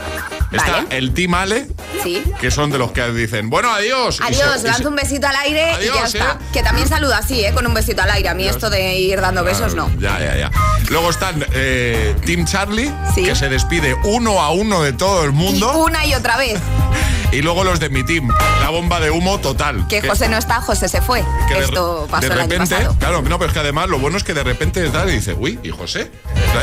Está 0.52 0.72
Vale. 0.84 0.88
el 0.98 1.12
Team 1.16 1.34
Ale, 1.34 1.68
Sí. 2.04 2.24
que 2.40 2.52
son 2.52 2.70
de 2.70 2.78
los 2.78 2.92
que 2.92 3.04
dicen, 3.12 3.50
bueno, 3.50 3.72
adiós. 3.72 4.20
Adiós, 4.22 4.62
se- 4.62 4.68
lanzo 4.68 4.90
un 4.90 4.96
besito 4.96 5.26
al 5.28 5.36
aire 5.38 5.72
y 5.82 5.86
ya 5.88 6.06
está. 6.06 6.32
¿eh? 6.40 6.46
Que 6.54 6.62
también 6.62 6.88
saluda 6.88 7.18
así, 7.18 7.44
¿eh? 7.44 7.52
Con 7.52 7.66
un 7.66 7.74
besito 7.74 8.04
al 8.04 8.12
aire. 8.12 8.30
A 8.30 8.36
mí 8.36 8.48
esto 8.48 8.70
de 8.70 8.96
ir 8.96 9.20
dando 9.22 9.44
besos 9.44 9.74
no. 9.74 9.90
Ya, 10.00 10.20
ya, 10.20 10.38
ya. 10.38 10.52
Luego 10.92 11.10
están 11.10 11.44
eh, 11.52 12.16
Team 12.26 12.46
Charlie, 12.46 12.92
Sí. 13.16 13.24
que 13.24 13.36
se 13.36 13.50
despide 13.50 13.96
uno 14.04 14.40
a 14.40 14.52
uno 14.52 14.84
de 14.84 14.94
todo 14.94 15.24
el 15.24 15.32
Y 15.32 15.34
mundo. 15.34 15.78
una 15.80 16.06
y 16.06 16.14
otra 16.14 16.38
vez. 16.38 16.60
Y 17.32 17.42
luego 17.44 17.64
los 17.64 17.80
de 17.80 17.90
mi 17.90 18.04
team, 18.04 18.28
la 18.62 18.70
bomba 18.70 19.00
de 19.00 19.12
humo 19.12 19.40
total. 19.40 19.86
Que 19.88 20.02
José 20.02 20.28
no 20.30 20.38
está, 20.38 20.62
José 20.62 20.90
se 20.90 21.00
fue. 21.02 21.24
que 21.48 21.54
de- 21.56 21.60
Esto 21.66 22.08
pasó 22.10 22.22
de 22.22 22.34
el 22.34 22.40
año 22.40 22.50
repente, 22.50 22.76
claro, 22.98 23.22
no, 23.22 23.38
pero 23.38 23.46
es 23.48 23.54
que 23.54 23.60
además 23.60 23.88
lo 23.88 24.00
bueno 24.00 24.18
es 24.18 24.24
que 24.24 24.34
de 24.34 24.44
repente 24.44 24.88
tal 24.90 25.10
y 25.10 25.14
dice, 25.14 25.36
uy, 25.38 25.60
¿y 25.62 25.70
José? 25.70 26.10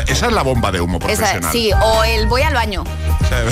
Esa 0.07 0.27
es 0.27 0.33
la 0.33 0.43
bomba 0.43 0.71
de 0.71 0.81
humo 0.81 0.97
Esa- 0.97 1.07
profesional. 1.07 1.51
sí, 1.51 1.71
o 1.81 2.03
el 2.03 2.27
voy 2.27 2.41
al 2.41 2.53
baño 2.53 2.83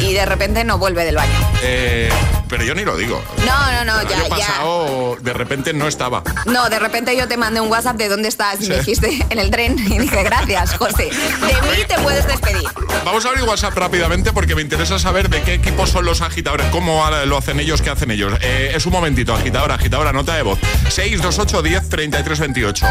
y 0.02 0.14
de 0.14 0.26
repente 0.26 0.64
no 0.66 0.78
vuelve 0.78 1.06
del 1.06 1.16
baño. 1.16 1.32
Eh, 1.64 2.10
pero 2.50 2.64
yo 2.64 2.76
ni 2.76 2.84
lo 2.84 2.98
digo. 2.98 3.22
No, 3.46 3.72
no, 3.72 3.86
no, 3.86 4.02
El 4.02 4.08
ya, 4.08 4.16
año 4.18 4.24
ya. 4.24 4.30
pasado 4.30 5.18
de 5.22 5.34
repente 5.34 5.74
no 5.74 5.88
estaba. 5.88 6.24
No, 6.46 6.70
de 6.70 6.80
repente 6.80 7.16
yo 7.18 7.28
te 7.28 7.38
mandé 7.38 7.62
un 7.62 7.70
WhatsApp 7.72 7.98
de 7.98 8.10
dónde 8.10 8.28
estás 8.30 8.62
y 8.62 8.68
me 8.70 8.78
dijiste 8.78 9.26
en 9.30 9.40
el 9.40 9.50
tren 9.52 9.78
y 9.80 9.98
dije 10.00 10.24
gracias, 10.24 10.76
José. 10.78 11.06
De 11.06 11.62
mí 11.78 11.84
te 11.88 11.98
puedes 12.00 12.28
despedir. 12.28 12.64
Vamos 13.04 13.26
a 13.26 13.30
abrir 13.30 13.44
WhatsApp 13.44 13.76
rápidamente 13.78 14.32
porque 14.34 14.56
me 14.56 14.62
interesa 14.62 14.98
saber 15.00 15.30
de 15.30 15.42
qué 15.42 15.54
equipos 15.56 15.90
son 15.90 16.06
los 16.06 16.22
agitadores, 16.22 16.66
cómo 16.72 17.04
lo 17.26 17.38
hacen 17.38 17.60
ellos, 17.60 17.82
qué 17.82 17.90
hacen 17.90 18.12
ellos. 18.12 18.34
Eh, 18.42 18.72
es 18.76 18.86
un 18.86 18.92
momentito, 18.94 19.34
agitadora, 19.34 19.76
agitadora, 19.76 20.12
nota 20.14 20.36
de 20.36 20.42
voz. 20.44 20.60
628 20.90 21.62
10 21.62 21.90
33 21.90 22.40
28. 22.40 22.86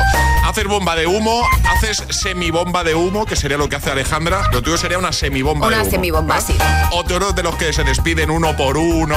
Haces 0.45 0.65
bomba 0.67 0.95
de 0.97 1.07
humo, 1.07 1.43
haces 1.77 2.03
semibomba 2.11 2.85
de 2.85 2.95
humo, 2.95 3.27
que 3.27 3.37
sería 3.37 3.57
lo 3.57 3.69
que 3.69 3.77
hace 3.77 3.91
Alejandra. 3.91 4.49
Lo 4.53 4.63
tuyo 4.63 4.77
sería 4.79 4.99
una 4.99 5.13
semibomba 5.13 5.69
de 5.69 5.75
Una 5.75 5.83
humo. 5.83 5.91
semibomba, 5.91 6.41
sí. 6.41 6.57
Otro 6.93 7.33
de 7.33 7.43
los 7.43 7.57
que 7.57 7.73
se 7.73 7.83
despiden 7.85 8.31
uno 8.31 8.57
por 8.57 8.77
uno, 8.77 9.17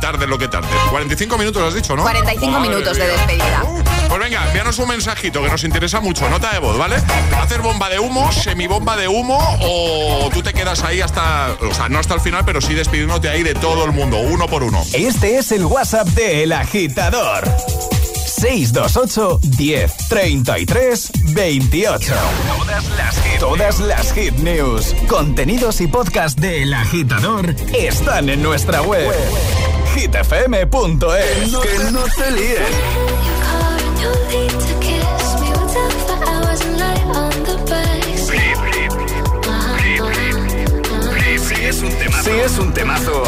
tarde 0.00 0.26
lo 0.26 0.38
que 0.38 0.48
tarde. 0.48 0.68
45 0.90 1.38
minutos 1.38 1.62
has 1.62 1.74
dicho, 1.74 1.96
¿no? 1.96 2.02
45 2.02 2.52
Madre 2.52 2.68
minutos 2.68 2.96
de 2.96 3.06
despedida. 3.06 3.64
Pues 4.08 4.20
venga, 4.20 4.46
envíanos 4.46 4.78
un 4.78 4.88
mensajito 4.88 5.42
que 5.42 5.48
nos 5.50 5.62
interesa 5.64 6.00
mucho, 6.00 6.28
nota 6.30 6.50
de 6.52 6.58
voz, 6.58 6.78
¿vale? 6.78 6.96
Hacer 7.40 7.60
bomba 7.60 7.88
de 7.88 7.98
humo, 7.98 8.32
semibomba 8.32 8.96
de 8.96 9.06
humo 9.06 9.38
o 9.60 10.30
tú 10.32 10.42
te 10.42 10.54
quedas 10.54 10.82
ahí 10.82 11.00
hasta, 11.00 11.56
o 11.60 11.74
sea, 11.74 11.88
no 11.88 11.98
hasta 11.98 12.14
el 12.14 12.20
final, 12.20 12.44
pero 12.44 12.60
sí 12.60 12.74
despidiéndote 12.74 13.28
ahí 13.28 13.42
de 13.42 13.54
todo 13.54 13.84
el 13.84 13.92
mundo, 13.92 14.18
uno 14.18 14.46
por 14.46 14.62
uno. 14.62 14.82
Este 14.94 15.38
es 15.38 15.52
el 15.52 15.64
WhatsApp 15.64 16.08
de 16.08 16.42
El 16.44 16.52
Agitador. 16.52 17.44
628 18.38 19.40
10 19.42 19.96
33 20.08 21.10
28. 21.34 22.14
Todas 22.14 22.88
las 22.96 23.22
hit, 23.22 23.40
todas 23.40 23.80
las 23.80 24.12
hit 24.12 24.34
news, 24.34 24.94
contenidos 25.08 25.80
y 25.80 25.88
podcast 25.88 26.38
de 26.38 26.62
El 26.62 26.74
Agitador 26.74 27.54
están 27.74 28.28
en 28.28 28.42
nuestra 28.42 28.82
web. 28.82 29.12
hitfm.es. 29.94 31.56
Que 31.56 31.90
no 31.90 32.04
te 32.16 32.30
líen. 32.30 33.08
Si 41.38 41.54
es 41.64 41.82
un 41.82 41.90
temazo. 41.90 42.30
Si 42.30 42.38
es 42.38 42.58
un 42.58 42.72
temazo. 42.74 43.22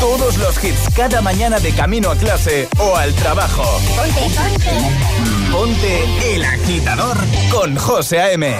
Todos 0.00 0.36
los 0.38 0.64
hits. 0.64 0.88
Cada 0.94 1.20
mañana 1.20 1.58
de 1.58 1.72
camino 1.72 2.10
a 2.10 2.16
clase 2.16 2.68
o 2.78 2.96
al 2.96 3.14
trabajo. 3.14 3.62
Ponte, 3.96 4.20
ponte. 4.36 5.50
Ponte 5.50 6.34
El 6.34 6.44
Agitador 6.44 7.16
con 7.50 7.76
José 7.76 8.20
A.M. 8.20 8.56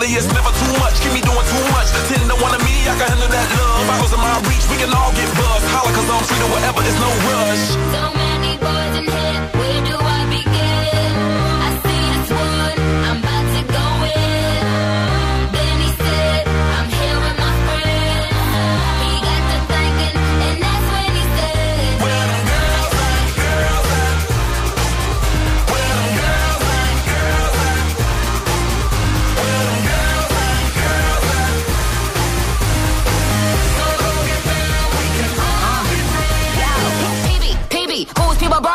Shawty, 0.00 0.16
it's 0.16 0.26
never 0.32 0.50
too 0.50 0.72
much. 0.80 1.00
Keep 1.00 1.12
me 1.12 1.20
doing 1.20 1.46
too 1.46 1.64
much. 1.72 1.88
Ten 2.08 2.28
to 2.28 2.36
one 2.42 2.54
of 2.54 2.62
me, 2.64 2.88
I 2.88 2.96
can 2.96 3.08
handle 3.08 3.28
that 3.28 3.46
love. 3.58 3.86
Bottles 3.86 4.12
in 4.12 4.20
my 4.20 4.40
reach, 4.48 4.64
we 4.70 4.76
can 4.80 4.92
all 4.96 5.12
get 5.12 5.28
buzzed. 5.36 5.66
Holla, 5.68 5.92
cause 5.92 6.08
I'm 6.08 6.24
to 6.24 6.46
whatever, 6.52 6.80
it's 6.88 6.96
no 7.00 7.10
rush. 7.28 7.64
So 7.92 8.02
many 8.16 8.56
boys 8.56 8.96
in 8.96 9.04
here, 9.04 9.59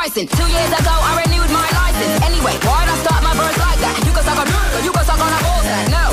Bryson? 0.06 0.28
Two 0.38 0.46
years 0.46 0.70
ago, 0.70 0.94
I 0.94 1.26
renewed 1.26 1.50
my 1.50 1.66
license. 1.82 2.22
Anyway, 2.22 2.54
why'd 2.62 2.86
I 2.86 2.96
start 3.02 3.24
my 3.26 3.34
verse 3.34 3.58
like 3.58 3.80
that? 3.82 3.98
You 4.06 4.14
can 4.14 4.22
suck 4.22 4.38
dick, 4.46 4.86
you 4.86 4.92
can 4.94 5.02
suck 5.02 5.18
on 5.18 5.34
a 5.34 5.40
bullshit. 5.42 5.90
No, 5.90 6.05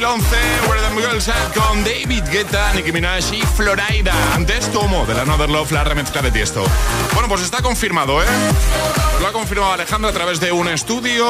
2011, 0.00 0.36
Where 0.68 0.80
Them 0.80 0.96
Girls 0.96 1.28
con 1.54 1.82
David 1.82 2.22
Guetta, 2.30 2.72
Nicki 2.72 2.92
Minaj 2.92 3.32
y 3.32 3.42
Florida. 3.42 4.12
Antes, 4.32 4.70
Tomo, 4.70 5.04
de 5.06 5.14
la 5.14 5.22
Another 5.22 5.50
Love, 5.50 5.72
la 5.72 5.82
remezcla 5.82 6.22
de 6.22 6.30
Tiesto. 6.30 6.62
Bueno, 7.14 7.28
pues 7.28 7.42
está 7.42 7.62
confirmado, 7.62 8.22
¿eh? 8.22 8.26
Lo 9.20 9.26
ha 9.26 9.32
confirmado 9.32 9.72
Alejandra 9.72 10.10
a 10.10 10.12
través 10.12 10.38
de 10.38 10.52
un 10.52 10.68
estudio. 10.68 11.26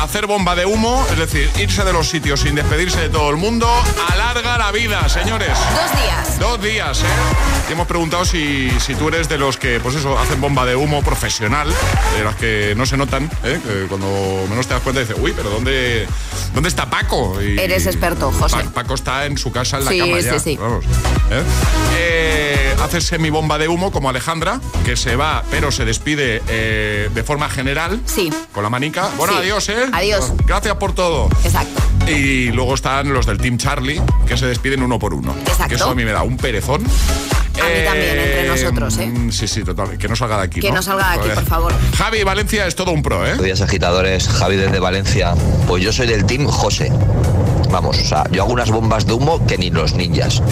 Hacer 0.00 0.26
bomba 0.26 0.54
de 0.56 0.66
humo, 0.66 1.06
es 1.12 1.18
decir, 1.18 1.48
irse 1.58 1.84
de 1.84 1.92
los 1.92 2.08
sitios 2.08 2.40
sin 2.40 2.54
despedirse 2.56 2.98
de 3.00 3.08
todo 3.08 3.30
el 3.30 3.36
mundo, 3.36 3.68
alarga 4.08 4.58
la 4.58 4.72
vida, 4.72 5.08
señores. 5.08 5.48
Dos 5.74 6.00
días. 6.02 6.38
Dos 6.40 6.60
días, 6.62 7.00
¿eh? 7.02 7.04
Y 7.68 7.72
hemos 7.72 7.86
preguntado 7.86 8.24
si, 8.24 8.68
si 8.80 8.94
tú 8.96 9.08
eres 9.08 9.28
de 9.28 9.38
los 9.38 9.56
que, 9.56 9.78
pues 9.80 9.94
eso, 9.94 10.18
hacen 10.18 10.40
bomba 10.40 10.66
de 10.66 10.74
humo 10.74 11.02
profesional, 11.02 11.72
de 12.16 12.24
las 12.24 12.34
que 12.36 12.74
no 12.76 12.84
se 12.84 12.96
notan, 12.96 13.30
¿eh? 13.44 13.60
Que 13.64 13.86
cuando 13.88 14.06
menos 14.50 14.66
te 14.66 14.74
das 14.74 14.82
cuenta 14.82 15.00
dices, 15.00 15.16
uy, 15.20 15.32
pero 15.36 15.50
¿dónde, 15.50 16.06
dónde 16.52 16.68
está 16.68 16.90
Paco? 16.90 17.40
Y- 17.40 17.58
Eres 17.58 17.86
experto, 17.86 18.32
José. 18.32 18.56
Pa- 18.64 18.70
Paco 18.82 18.94
está 18.94 19.26
en 19.26 19.38
su 19.38 19.52
casa 19.52 19.78
en 19.78 19.84
la 19.84 19.90
Sí, 19.92 19.98
cama 20.00 20.16
sí, 20.18 20.24
ya. 20.24 20.38
sí. 20.40 20.56
Vamos. 20.60 20.84
¿eh? 21.30 21.42
Eh, 21.94 22.76
haces 22.82 23.04
semibomba 23.06 23.56
de 23.58 23.68
humo 23.68 23.92
como 23.92 24.08
Alejandra, 24.10 24.60
que 24.84 24.96
se 24.96 25.14
va, 25.16 25.44
pero 25.50 25.70
se 25.70 25.84
despide 25.84 26.42
eh, 26.48 27.08
de 27.14 27.22
forma 27.22 27.48
general. 27.48 28.00
Sí. 28.06 28.32
Con 28.52 28.64
la 28.64 28.70
manica. 28.70 29.08
Bueno, 29.16 29.36
adiós, 29.36 29.68
¿eh? 29.68 29.81
Adiós. 29.92 30.32
Gracias 30.46 30.74
por 30.76 30.94
todo. 30.94 31.28
Exacto. 31.44 31.82
Y 32.06 32.50
luego 32.50 32.74
están 32.74 33.12
los 33.12 33.26
del 33.26 33.38
Team 33.38 33.58
Charlie, 33.58 34.00
que 34.26 34.36
se 34.36 34.46
despiden 34.46 34.82
uno 34.82 34.98
por 34.98 35.14
uno. 35.14 35.34
Exacto. 35.40 35.68
Que 35.68 35.74
eso 35.76 35.90
a 35.90 35.94
mí 35.94 36.04
me 36.04 36.12
da 36.12 36.22
un 36.22 36.36
perezón. 36.36 36.82
A 36.82 37.66
mí 37.66 37.84
también, 37.84 38.18
entre 38.18 38.48
nosotros, 38.48 38.98
¿eh? 38.98 39.12
Sí, 39.30 39.46
sí, 39.46 39.62
total. 39.62 39.96
Que 39.98 40.08
no 40.08 40.16
salga 40.16 40.38
de 40.38 40.44
aquí. 40.44 40.60
Que 40.60 40.72
no 40.72 40.82
salga 40.82 41.10
de 41.10 41.18
aquí, 41.20 41.28
por 41.34 41.44
favor. 41.44 41.72
Javi 41.96 42.24
Valencia 42.24 42.66
es 42.66 42.74
todo 42.74 42.90
un 42.90 43.02
pro, 43.02 43.24
¿eh? 43.24 43.28
Buenos 43.28 43.44
días 43.44 43.60
agitadores, 43.60 44.26
Javi 44.28 44.56
desde 44.56 44.80
Valencia. 44.80 45.34
Pues 45.68 45.82
yo 45.84 45.92
soy 45.92 46.06
del 46.06 46.24
team 46.24 46.46
José. 46.46 46.90
Vamos, 47.70 47.98
o 47.98 48.04
sea, 48.04 48.24
yo 48.30 48.42
hago 48.42 48.52
unas 48.52 48.70
bombas 48.70 49.06
de 49.06 49.12
humo 49.12 49.46
que 49.46 49.56
ni 49.58 49.70
los 49.70 49.94
ninjas. 49.94 50.42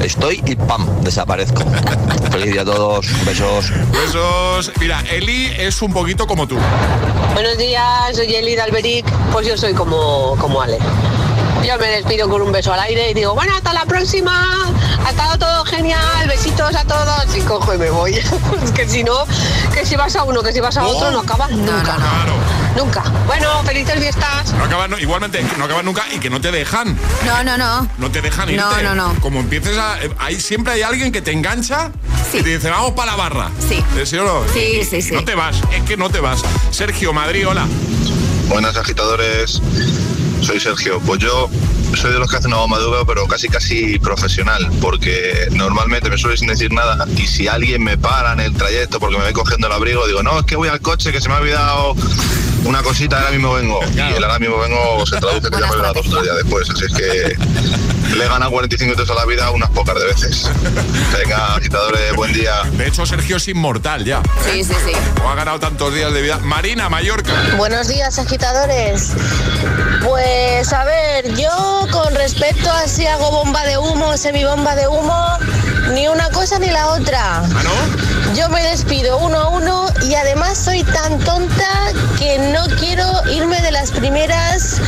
Estoy 0.00 0.42
y 0.46 0.56
¡pam! 0.56 0.86
desaparezco. 1.02 1.62
Feliz 2.30 2.52
día 2.52 2.62
a 2.62 2.64
todos, 2.64 3.06
besos. 3.24 3.70
Besos. 3.92 4.72
Mira, 4.80 5.02
Eli 5.10 5.52
es 5.58 5.82
un 5.82 5.92
poquito 5.92 6.26
como 6.26 6.46
tú. 6.46 6.56
Buenos 7.34 7.58
días, 7.58 8.16
soy 8.16 8.34
Eli 8.34 8.54
de 8.54 8.62
Alberic. 8.62 9.06
Pues 9.30 9.46
yo 9.46 9.56
soy 9.56 9.74
como, 9.74 10.36
como 10.38 10.62
Ale. 10.62 10.78
Yo 11.66 11.78
me 11.78 11.88
despido 11.88 12.28
con 12.28 12.40
un 12.40 12.50
beso 12.50 12.72
al 12.72 12.80
aire 12.80 13.10
y 13.10 13.14
digo, 13.14 13.34
bueno, 13.34 13.54
hasta 13.54 13.74
la 13.74 13.84
próxima. 13.84 14.72
Ha 15.04 15.10
estado 15.10 15.38
todo 15.38 15.64
genial, 15.64 16.26
besitos 16.26 16.74
a 16.74 16.84
todos. 16.84 17.36
Y 17.36 17.40
cojo 17.42 17.74
y 17.74 17.78
me 17.78 17.90
voy. 17.90 18.14
es 18.64 18.72
que 18.72 18.88
si 18.88 19.04
no, 19.04 19.26
que 19.74 19.84
si 19.84 19.96
vas 19.96 20.16
a 20.16 20.24
uno, 20.24 20.42
que 20.42 20.52
si 20.52 20.60
vas 20.60 20.76
a 20.78 20.86
otro, 20.86 21.10
no 21.10 21.20
acabas 21.20 21.50
nunca. 21.50 21.96
Nunca. 22.80 23.02
Bueno, 23.26 23.62
felices 23.64 23.98
fiestas. 24.00 24.52
No 24.54 24.64
acaban, 24.64 24.94
igualmente, 24.98 25.44
no 25.58 25.64
acaban 25.66 25.84
nunca 25.84 26.04
y 26.14 26.18
que 26.18 26.30
no 26.30 26.40
te 26.40 26.50
dejan. 26.50 26.96
No, 27.26 27.44
no, 27.44 27.58
no. 27.58 27.86
No 27.98 28.10
te 28.10 28.22
dejan 28.22 28.48
irte. 28.48 28.60
No, 28.62 28.80
no, 28.82 28.94
no. 28.94 29.20
Como 29.20 29.40
empieces 29.40 29.76
a. 29.76 30.02
eh, 30.02 30.10
Hay, 30.18 30.40
siempre 30.40 30.72
hay 30.72 30.82
alguien 30.82 31.12
que 31.12 31.20
te 31.20 31.30
engancha 31.32 31.90
y 32.32 32.42
te 32.42 32.48
dice, 32.56 32.70
vamos 32.70 32.92
para 32.92 33.12
la 33.12 33.16
barra. 33.18 33.50
Sí. 33.68 33.84
¿Eh, 33.98 34.06
¿Sí 34.06 34.16
o 34.16 34.24
no? 34.24 34.42
Sí, 34.52 34.78
Y- 34.80 34.84
sí, 34.84 34.96
y 34.96 35.02
sí. 35.02 35.12
No 35.14 35.24
te 35.24 35.34
vas, 35.34 35.56
es 35.76 35.82
que 35.82 35.96
no 35.98 36.08
te 36.08 36.20
vas. 36.20 36.40
Sergio 36.70 37.12
Madrid, 37.12 37.46
hola. 37.46 37.66
Buenas 38.48 38.76
agitadores, 38.78 39.60
soy 40.42 40.58
Sergio. 40.58 41.00
Pues 41.00 41.20
yo 41.20 41.50
soy 41.96 42.12
de 42.12 42.18
los 42.18 42.30
que 42.30 42.36
hacen 42.36 42.50
una 42.52 42.60
bomba 42.62 42.78
de 42.78 42.84
pero 43.06 43.26
casi 43.26 43.48
casi 43.48 43.98
profesional, 43.98 44.70
porque 44.80 45.48
normalmente 45.50 46.08
me 46.08 46.16
suele 46.16 46.36
sin 46.38 46.48
decir 46.48 46.72
nada 46.72 47.04
y 47.16 47.26
si 47.26 47.46
alguien 47.48 47.82
me 47.84 47.98
para 47.98 48.32
en 48.32 48.40
el 48.40 48.54
trayecto 48.54 49.00
porque 49.00 49.18
me 49.18 49.24
ve 49.24 49.32
cogiendo 49.32 49.66
el 49.66 49.72
abrigo, 49.72 50.06
digo, 50.06 50.22
no, 50.22 50.38
es 50.38 50.46
que 50.46 50.56
voy 50.56 50.68
al 50.68 50.80
coche, 50.80 51.12
que 51.12 51.20
se 51.20 51.28
me 51.28 51.34
ha 51.34 51.38
olvidado 51.38 51.94
una 52.64 52.82
cosita, 52.82 53.18
ahora 53.18 53.30
mismo 53.30 53.52
vengo. 53.54 53.80
Y 53.94 53.98
el 53.98 54.22
ahora 54.22 54.38
mismo 54.38 54.58
vengo 54.58 55.06
se 55.06 55.18
traduce 55.18 55.50
que 55.50 55.60
ya 55.60 55.66
me 55.66 55.76
verá 55.76 55.92
dos 55.92 56.06
o 56.06 56.10
tres 56.10 56.22
días 56.22 56.36
después, 56.36 56.70
así 56.70 56.84
es 56.84 56.92
que 56.92 58.16
le 58.16 58.24
he 58.24 58.28
ganado 58.28 58.50
45 58.50 58.84
minutos 58.84 59.10
a 59.10 59.14
la 59.14 59.24
vida 59.26 59.50
unas 59.50 59.70
pocas 59.70 59.94
de 59.94 60.04
veces. 60.04 60.50
Venga, 61.16 61.54
agitadores, 61.54 62.14
buen 62.16 62.32
día. 62.32 62.62
De 62.72 62.88
hecho, 62.88 63.06
Sergio 63.06 63.36
es 63.36 63.48
inmortal 63.48 64.04
ya. 64.04 64.22
Sí, 64.44 64.64
sí, 64.64 64.74
sí. 64.84 64.92
O 65.24 65.28
ha 65.28 65.34
ganado 65.34 65.60
tantos 65.60 65.94
días 65.94 66.12
de 66.12 66.22
vida. 66.22 66.38
Marina, 66.38 66.88
Mallorca. 66.88 67.32
Buenos 67.56 67.88
días, 67.88 68.18
agitadores. 68.18 69.12
Pues 70.04 70.72
a 70.72 70.84
ver, 70.84 71.34
yo 71.36 71.86
con 71.90 72.14
respecto 72.14 72.70
a 72.70 72.88
si 72.88 73.06
hago 73.06 73.30
bomba 73.30 73.64
de 73.64 73.78
humo, 73.78 74.16
semibomba 74.16 74.74
de 74.74 74.88
humo, 74.88 75.38
ni 75.92 76.08
una 76.08 76.30
cosa 76.30 76.58
ni 76.58 76.70
la 76.70 76.88
otra. 76.88 77.42
Yo 78.34 78.48
me 78.48 78.62
despido 78.62 79.18
uno 79.18 79.38
a 79.38 79.48
uno 79.48 79.86
y 80.02 80.14
además 80.14 80.56
soy 80.56 80.84
tan 80.84 81.18
tonta 81.20 81.92
que 82.18 82.38
no 82.38 82.64
quiero 82.78 83.04
irme 83.28 83.60
de 83.60 83.72
las 83.72 83.90
primeras, 83.90 84.80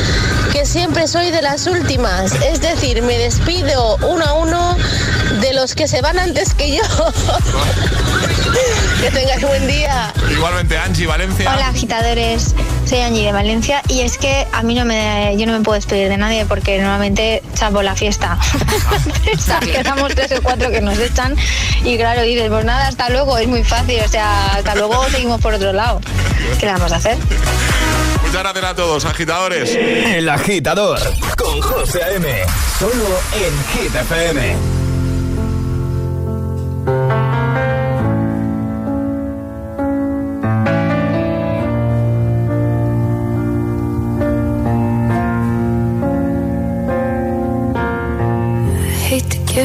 que 0.53 0.65
siempre 0.65 1.07
soy 1.07 1.29
de 1.29 1.41
las 1.41 1.67
últimas. 1.67 2.33
Es 2.41 2.61
decir, 2.61 3.01
me 3.01 3.17
despido 3.17 3.97
uno 3.97 4.25
a 4.25 4.33
uno 4.33 4.77
de 5.41 5.53
los 5.53 5.75
que 5.75 5.87
se 5.87 6.01
van 6.01 6.19
antes 6.19 6.53
que 6.53 6.77
yo. 6.77 6.83
que 9.01 9.11
tengáis 9.11 9.45
buen 9.45 9.67
día. 9.67 10.13
Igualmente, 10.31 10.77
Angie, 10.77 11.05
Valencia. 11.05 11.51
Hola 11.53 11.67
agitadores, 11.67 12.55
soy 12.85 12.99
Angie 12.99 13.25
de 13.25 13.31
Valencia 13.31 13.81
y 13.87 14.01
es 14.01 14.17
que 14.17 14.47
a 14.51 14.63
mí 14.63 14.75
no 14.75 14.85
me, 14.85 15.35
yo 15.37 15.45
no 15.45 15.53
me 15.53 15.63
puedo 15.63 15.75
despedir 15.75 16.09
de 16.09 16.17
nadie 16.17 16.45
porque 16.45 16.77
normalmente 16.79 17.41
chapo 17.53 17.81
la 17.81 17.95
fiesta. 17.95 18.37
Quedamos 19.71 20.13
tres 20.15 20.31
o 20.33 20.41
cuatro 20.41 20.69
que 20.71 20.81
nos 20.81 20.97
echan 20.99 21.35
y 21.83 21.97
claro, 21.97 22.21
dices, 22.23 22.49
pues 22.49 22.65
nada, 22.65 22.87
hasta 22.87 23.09
luego, 23.09 23.37
es 23.37 23.47
muy 23.47 23.63
fácil, 23.63 23.99
o 24.03 24.07
sea, 24.07 24.55
hasta 24.55 24.75
luego 24.75 25.03
seguimos 25.09 25.41
por 25.41 25.53
otro 25.53 25.73
lado. 25.73 26.01
¿Qué 26.59 26.65
le 26.65 26.73
vamos 26.73 26.91
a 26.91 26.97
hacer? 26.97 27.17
Muchas 28.25 28.41
gracias 28.41 28.65
a 28.65 28.75
todos, 28.75 29.05
agitadores. 29.05 29.75
El 29.75 30.27
agitador 30.29 30.99
con 31.37 31.61
José 31.61 32.03
A.M. 32.03 32.27
Solo 32.79 33.19
en 33.33 33.83
Hit 33.83 33.95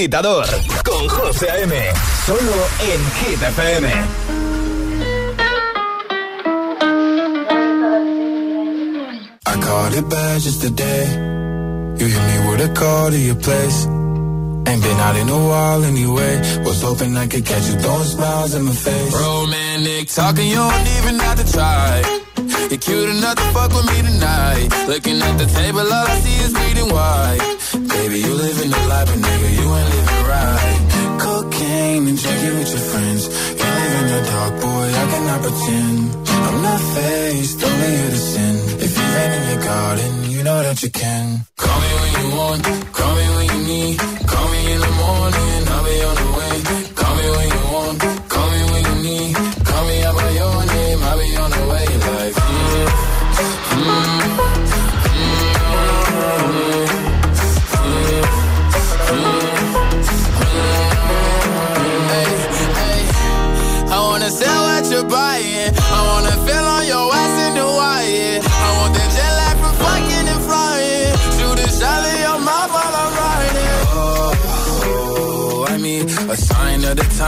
agitador 0.00 0.46
con 0.82 1.08
José 1.08 1.50
A.M. 1.50 1.74
Solo 2.24 2.68
en 2.90 3.00
Hit 3.18 3.42
FM. 3.42 3.88
I 9.46 9.60
caught 9.60 9.94
it 9.94 10.08
bad 10.08 10.40
just 10.40 10.62
today. 10.62 11.04
You 11.98 12.06
hit 12.06 12.22
me 12.30 12.50
with 12.50 12.70
a 12.70 12.72
call 12.72 13.10
to 13.10 13.18
your 13.18 13.34
place. 13.36 13.86
Ain't 14.66 14.82
been 14.82 15.00
out 15.00 15.16
in 15.16 15.28
a 15.28 15.38
while 15.48 15.84
anyway. 15.84 16.40
Was 16.64 16.80
hoping 16.82 17.14
I 17.16 17.26
could 17.26 17.44
catch 17.44 17.68
you 17.68 17.78
throwing 17.80 18.04
smiles 18.04 18.54
in 18.54 18.62
my 18.62 18.72
face. 18.72 19.14
Romantic 19.14 20.08
talking, 20.08 20.48
you 20.48 20.56
don't 20.56 20.88
even 20.98 21.18
have 21.18 21.44
to 21.44 21.52
try. 21.52 22.02
You're 22.70 22.78
cute 22.78 23.08
enough 23.10 23.36
to 23.36 23.46
fuck 23.52 23.70
with 23.74 23.86
me 23.92 24.00
tonight. 24.00 24.68
Looking 24.88 25.20
at 25.20 25.36
the 25.36 25.46
table, 25.46 25.80
all 25.80 26.06
I 26.08 26.20
see 26.20 26.44
is 26.44 26.52
bleeding 26.54 26.88
white. 26.88 27.59
Baby, 28.00 28.18
you 28.20 28.32
living 28.32 28.70
the 28.70 28.82
life, 28.88 29.08
but 29.10 29.20
nigga, 29.28 29.48
you 29.60 29.66
ain't 29.78 29.88
living 29.94 30.24
right. 30.32 30.80
Cocaine 31.20 32.08
and 32.08 32.18
drinking 32.22 32.54
with 32.58 32.70
your 32.74 32.84
friends. 32.90 33.22
You 33.60 33.68
live 33.78 33.94
in 34.00 34.06
the 34.14 34.20
dark, 34.30 34.52
boy, 34.64 34.86
I 35.02 35.04
cannot 35.12 35.40
pretend. 35.44 35.98
I'm 36.46 36.62
not 36.62 36.80
faced, 36.94 37.62
only 37.62 37.90
here 37.98 38.10
to 38.16 38.22
sin. 38.32 38.54
If 38.86 38.92
you 38.96 39.06
ain't 39.20 39.32
in 39.38 39.42
your 39.52 39.62
garden, 39.64 40.30
you 40.30 40.42
know 40.42 40.62
that 40.62 40.82
you 40.82 40.90
can. 40.90 41.40
Call 41.58 41.78
me 41.84 41.90
when 42.00 42.12
you 42.20 42.36
want, 42.38 42.64
call 42.96 43.14
me 43.16 43.26
when 43.36 43.46
you 43.52 43.60
need. 43.68 44.09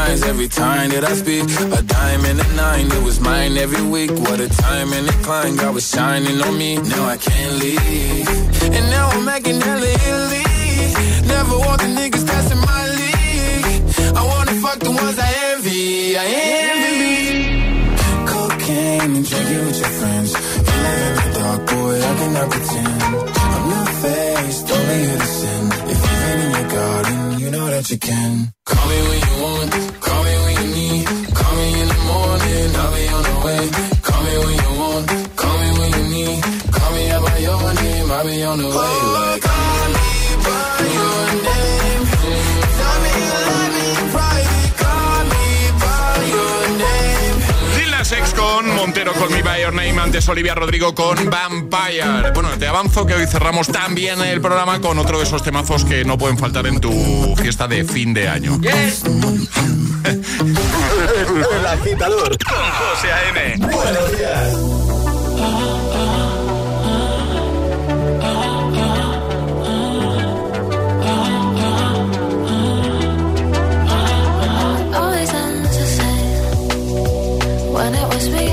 Times 0.07 0.23
every 0.23 0.49
time 0.49 0.89
that 0.91 1.05
I 1.05 1.15
speak. 1.23 1.45
A 1.79 1.83
dime 1.83 2.25
and 2.31 2.39
a 2.47 2.49
nine, 2.65 2.87
it 2.99 3.03
was 3.09 3.21
mine 3.21 3.57
every 3.57 3.85
week. 3.95 4.11
What 4.27 4.39
a 4.41 4.49
time 4.49 4.93
and 4.93 5.09
a 5.09 5.17
climb, 5.27 5.57
God 5.57 5.75
was 5.75 5.87
shining 5.95 6.39
on 6.47 6.55
me. 6.59 6.71
Now 6.77 7.05
I 7.15 7.17
can't 7.17 7.55
leave. 7.63 8.29
And 8.77 8.85
now 8.97 9.07
I'm 9.15 9.25
making 9.25 9.61
hella 9.61 9.91
Italy. 10.09 10.45
Never 11.35 11.57
want 11.65 11.79
the 11.85 11.91
niggas 11.99 12.25
that's 12.31 12.51
my 12.69 12.83
league. 13.01 13.67
I 14.21 14.23
wanna 14.33 14.55
fuck 14.65 14.79
the 14.87 14.93
ones 15.03 15.19
I 15.29 15.31
envy. 15.51 16.17
I 16.25 16.27
envy. 16.71 17.09
Cocaine 18.33 19.13
and 19.19 19.27
drinking 19.31 19.63
with 19.67 19.79
your 19.83 19.93
friends. 20.01 20.31
Live 20.85 21.03
in 21.09 21.15
the 21.19 21.27
dark, 21.39 21.61
boy, 21.71 21.95
I 22.11 22.13
cannot 22.19 22.49
pretend. 22.55 23.03
I'm 23.55 23.65
not 23.75 23.89
faced, 24.03 24.67
only 24.77 25.01
sin. 25.39 25.65
If 25.93 25.99
you've 26.07 26.41
in 26.45 26.51
your 26.59 26.69
garden, 26.77 27.19
you 27.41 27.51
know 27.51 27.67
that 27.75 27.91
you 27.91 27.99
can. 27.99 28.52
Antes 50.23 50.29
Olivia 50.29 50.55
Rodrigo 50.55 50.95
con 50.95 51.29
Vampire. 51.29 52.31
Bueno, 52.33 52.51
te 52.57 52.69
avanzo 52.69 53.05
que 53.05 53.15
hoy 53.15 53.27
cerramos 53.27 53.67
también 53.67 54.23
el 54.23 54.41
programa 54.41 54.81
con 54.81 54.97
otro 55.01 55.19
de 55.19 55.25
esos 55.25 55.43
temazos 55.43 55.85
que 55.85 56.05
no 56.05 56.17
pueden 56.17 56.39
faltar 56.39 56.65
en 56.69 56.79
tu 56.79 57.35
fiesta 57.37 57.67
de 57.67 57.83
fin 57.85 58.15
de 58.15 58.29
año. 58.29 58.61
El 58.63 58.71
agitador 61.67 62.39
con 62.39 62.55
José 62.55 63.11
A.M. 63.11 63.57
Buenos 63.67 64.17
días. 64.17 64.53
when 77.73 77.95
it 77.95 78.07
was 78.07 78.29
me 78.29 78.52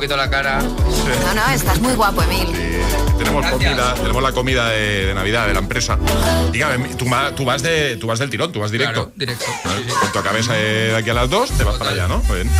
poquito 0.00 0.16
la 0.16 0.30
cara. 0.30 0.60
No, 0.62 1.34
no, 1.34 1.50
estás 1.52 1.78
muy 1.80 1.92
guapo, 1.92 2.22
Emil. 2.22 2.48
Tenemos 3.18 3.44
comida, 3.50 3.92
tenemos 3.94 4.22
la 4.22 4.32
comida 4.32 4.70
de, 4.70 5.06
de 5.06 5.14
Navidad 5.14 5.46
de 5.46 5.52
la 5.52 5.58
empresa. 5.58 5.98
Dígame, 6.50 6.88
tú, 6.94 7.04
tú 7.36 7.44
vas 7.44 7.62
de, 7.62 7.96
tú 7.98 8.06
vas 8.06 8.18
del 8.18 8.30
tirón, 8.30 8.50
tú 8.50 8.60
vas 8.60 8.70
directo. 8.70 9.12
directo. 9.14 9.44
Cuando 10.00 10.20
acabes 10.20 10.48
eh, 10.50 10.88
de 10.92 10.96
aquí 10.96 11.10
a 11.10 11.14
las 11.14 11.28
2, 11.28 11.50
te 11.50 11.64
vas 11.64 11.76
para 11.76 11.90
allá, 11.90 12.08
¿no? 12.08 12.22
Muy 12.22 12.36
bien. 12.36 12.50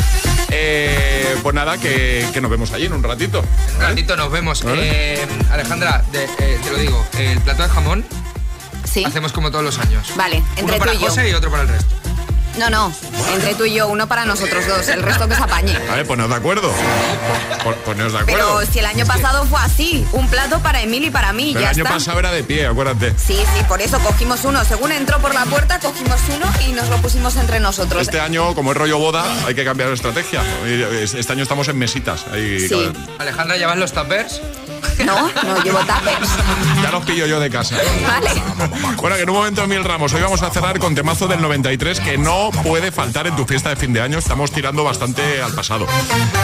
Eh, 0.51 1.35
pues 1.43 1.55
nada, 1.55 1.79
que, 1.79 2.27
que 2.35 2.43
nos 2.43 2.51
vemos 2.51 2.73
allí 2.73 2.85
en 2.87 2.93
un 2.93 3.03
ratito. 3.03 3.43
En 3.71 3.77
un 3.77 3.81
ratito 3.81 4.17
nos 4.17 4.31
vemos. 4.31 4.63
¿Vale? 4.63 4.83
Eh, 5.23 5.27
Alejandra, 5.51 6.05
de- 6.13 6.25
eh, 6.25 6.61
te 6.63 6.71
lo 6.71 6.77
digo, 6.77 7.07
el 7.19 7.41
plato 7.41 7.63
de 7.63 7.69
jamón 7.71 8.05
Sí. 8.85 9.03
hacemos 9.05 9.33
como 9.33 9.51
todos 9.51 9.65
los 9.65 9.79
años. 9.79 10.09
Vale, 10.17 10.39
Uno 10.39 10.47
entre 10.59 10.75
tú 10.75 10.79
para 10.81 10.95
y 10.95 10.99
yo. 10.99 11.07
José 11.07 11.31
y 11.31 11.33
otro 11.33 11.51
para 11.51 11.63
el 11.63 11.69
resto. 11.69 11.95
No, 12.59 12.69
no, 12.69 12.93
entre 13.33 13.55
tú 13.55 13.65
y 13.65 13.75
yo, 13.75 13.89
uno 13.89 14.07
para 14.09 14.25
nosotros 14.27 14.67
dos, 14.67 14.89
el 14.89 15.03
resto 15.03 15.29
que 15.29 15.35
se 15.37 15.43
apañe. 15.43 15.79
Vale, 15.89 16.05
poneos 16.05 16.29
de 16.29 16.35
acuerdo. 16.37 16.71
Pon- 17.65 17.75
Poneos 17.85 18.13
de 18.13 18.19
acuerdo. 18.19 18.57
Pero 18.59 18.73
si 18.73 18.79
el 18.81 18.87
año 18.87 19.07
pasado 19.07 19.45
fue 19.47 19.61
así, 19.61 20.05
un 20.13 20.29
plato 20.29 20.59
para 20.61 20.83
Emil 20.83 21.05
y 21.05 21.11
para 21.11 21.33
mí, 21.33 21.51
Pero 21.55 21.61
ya 21.65 21.71
el 21.71 21.75
año 21.77 21.85
está. 21.85 21.95
pasado 21.97 22.19
era 22.19 22.33
de 22.33 22.43
pie, 22.43 22.67
acuérdate. 22.67 23.15
Sí, 23.19 23.37
sí, 23.57 23.65
por 23.69 23.81
eso 23.81 23.99
cogimos 24.01 24.45
uno. 24.45 24.65
Según 24.65 24.93
entró 24.93 25.19
por 25.21 25.33
la 25.35 25.45
puerta, 25.47 25.79
cogimos 25.79 26.21
uno 26.35 26.47
y 26.69 26.73
nos 26.73 26.89
lo 26.89 26.97
pusimos 26.99 27.37
entre 27.37 27.61
nosotros. 27.61 28.03
Este 28.03 28.21
año, 28.21 28.55
como 28.55 28.73
es 28.73 28.77
rollo 28.77 28.99
boda, 28.99 29.25
hay 29.47 29.55
que 29.55 29.65
cambiar 29.65 29.89
de 29.89 29.95
estrategia. 29.95 30.43
Este 30.67 31.33
año 31.33 31.43
estamos 31.45 31.69
en 31.69 31.79
mesitas. 31.79 32.25
Ahí, 32.33 32.69
Sí. 32.69 32.93
Alejandra, 33.19 33.57
¿llevas 33.57 33.77
los 33.79 33.93
tuppers? 33.93 34.41
No, 35.11 35.31
no 35.43 35.63
llevo 35.63 35.79
tapers. 35.81 36.29
Ya 36.83 36.91
los 36.91 37.05
pillo 37.05 37.27
yo 37.27 37.41
de 37.41 37.51
casa. 37.51 37.77
Vale. 38.07 38.31
Bueno, 38.97 39.17
que 39.17 39.23
en 39.23 39.31
un 39.31 39.37
momento 39.37 39.67
Mil 39.67 39.83
Ramos, 39.83 40.13
hoy 40.13 40.21
vamos 40.21 40.43
a 40.43 40.51
cerrar 40.51 40.79
con 40.79 40.95
temazo 40.95 41.27
del 41.27 41.41
93 41.41 42.01
que 42.01 42.19
no 42.19 42.51
puede 42.63 42.93
faltar 42.93 43.27
en 43.27 43.35
tu 43.35 43.47
fiesta 43.47 43.71
de 43.71 43.77
fin 43.77 43.93
de 43.93 44.01
año. 44.01 44.19
Estamos 44.19 44.53
tirando 44.53 44.85
bastante 44.85 45.43
al 45.43 45.55
pasado. 45.55 45.87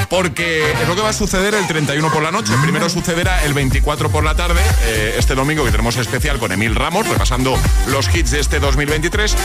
Porque 0.09 0.73
es 0.73 0.89
lo 0.89 0.95
que 0.95 1.03
va 1.03 1.11
a 1.11 1.13
suceder 1.13 1.55
el 1.55 1.67
31 1.67 2.11
por 2.11 2.23
la 2.23 2.31
noche. 2.31 2.53
Primero 2.63 2.89
sucederá 2.89 3.45
el 3.45 3.55
24 3.55 4.11
por 4.11 4.25
la 4.25 4.35
tarde, 4.35 4.61
eh, 4.83 5.15
este 5.19 5.35
domingo 5.35 5.65
que 5.65 5.71
tenemos 5.71 5.97
especial 5.97 6.39
con 6.39 6.53
Emil 6.53 6.75
Ramos, 6.75 7.07
repasando 7.09 7.59
los 7.89 8.15
hits 8.15 8.31
de 8.31 8.41
este 8.41 8.59
2023. 8.61 9.37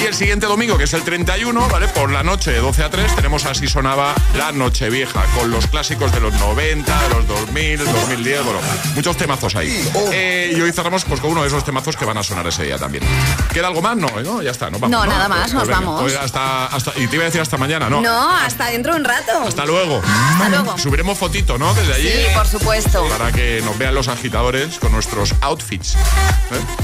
Y 0.00 0.04
el 0.04 0.14
siguiente 0.14 0.46
domingo, 0.46 0.76
que 0.78 0.84
es 0.84 0.94
el 0.94 1.02
31, 1.02 1.68
¿vale? 1.68 1.88
Por 1.88 2.10
la 2.10 2.22
noche, 2.22 2.50
de 2.52 2.58
12 2.58 2.84
a 2.84 2.90
3, 2.90 3.16
tenemos 3.16 3.46
así 3.46 3.66
sonaba 3.66 4.14
la 4.36 4.52
noche 4.52 4.90
vieja, 4.90 5.24
con 5.36 5.50
los 5.50 5.66
clásicos 5.66 6.12
de 6.12 6.20
los 6.20 6.34
90, 6.34 7.02
de 7.02 7.08
los 7.14 7.26
2000, 7.26 7.84
2010, 7.84 8.44
bueno, 8.44 8.57
muchos 8.94 9.16
temazos 9.16 9.54
ahí. 9.56 9.68
Eh, 10.12 10.52
y 10.56 10.60
hoy 10.60 10.72
cerramos 10.72 11.04
pues, 11.04 11.20
con 11.20 11.30
uno 11.30 11.42
de 11.42 11.48
esos 11.48 11.64
temazos 11.64 11.96
que 11.96 12.04
van 12.04 12.16
a 12.18 12.22
sonar 12.22 12.46
ese 12.46 12.64
día 12.64 12.78
también. 12.78 13.04
¿Queda 13.52 13.68
algo 13.68 13.82
más? 13.82 13.96
No, 13.96 14.08
¿eh? 14.18 14.22
¿no? 14.24 14.42
Ya 14.42 14.50
está, 14.50 14.70
nos 14.70 14.80
vamos. 14.80 14.98
No, 14.98 15.06
nada 15.06 15.28
más, 15.28 15.52
nos 15.52 15.62
venga, 15.66 15.80
vamos. 15.80 16.00
pues 16.02 16.16
hasta, 16.16 16.66
hasta- 16.66 16.92
y 16.96 17.06
te 17.06 17.16
iba 17.16 17.24
a 17.24 17.26
decir 17.26 17.40
hasta 17.40 17.56
mañana, 17.56 17.88
¿no? 17.90 18.00
No, 18.00 18.30
hasta 18.36 18.66
dentro 18.66 18.92
de 18.94 19.00
un 19.00 19.04
rato. 19.04 19.32
Hasta 19.46 19.64
luego. 19.66 20.00
Hasta 20.04 20.48
luego. 20.48 20.78
Subiremos 20.78 21.18
fotito, 21.18 21.58
¿no? 21.58 21.72
Desde 21.74 21.94
allí. 21.94 22.08
Sí, 22.10 22.26
por 22.34 22.46
supuesto. 22.46 23.06
Para 23.08 23.32
que 23.32 23.62
nos 23.64 23.76
vean 23.78 23.94
los 23.94 24.08
agitadores 24.08 24.78
con 24.78 24.92
nuestros 24.92 25.34
outfits. 25.40 25.94
¿eh? 25.94 25.98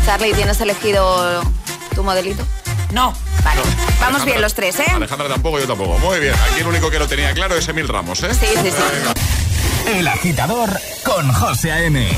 Charlie, 0.06 0.32
¿tienes 0.34 0.60
elegido 0.60 1.42
tu 1.94 2.02
modelito? 2.04 2.46
No. 2.92 3.12
Vale. 3.44 3.60
Vamos 4.00 4.22
Alejandra- 4.22 4.24
bien 4.24 4.40
los 4.40 4.54
tres, 4.54 4.78
¿eh? 4.80 4.84
Alejandra 4.94 5.28
tampoco, 5.28 5.58
yo 5.58 5.66
tampoco. 5.66 5.98
Muy 5.98 6.18
bien. 6.20 6.34
Aquí 6.50 6.60
el 6.60 6.66
único 6.66 6.90
que 6.90 6.98
lo 6.98 7.06
tenía 7.06 7.32
claro 7.34 7.54
es 7.56 7.68
Emil 7.68 7.88
Ramos, 7.88 8.22
¿eh? 8.22 8.32
Sí, 8.32 8.46
sí, 8.62 8.70
sí. 8.70 9.43
El 9.86 10.08
agitador 10.08 10.70
con 11.04 11.30
José 11.30 11.70
A.M. 11.70 12.08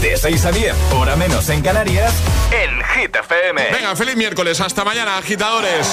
De 0.00 0.16
6 0.16 0.44
a 0.44 0.52
10, 0.52 0.74
hora 0.94 1.16
menos 1.16 1.48
en 1.48 1.60
Canarias, 1.60 2.14
en 2.52 2.70
Hit 2.84 3.16
FM. 3.16 3.70
Venga, 3.72 3.96
feliz 3.96 4.16
miércoles. 4.16 4.60
Hasta 4.60 4.84
mañana, 4.84 5.18
agitadores. 5.18 5.88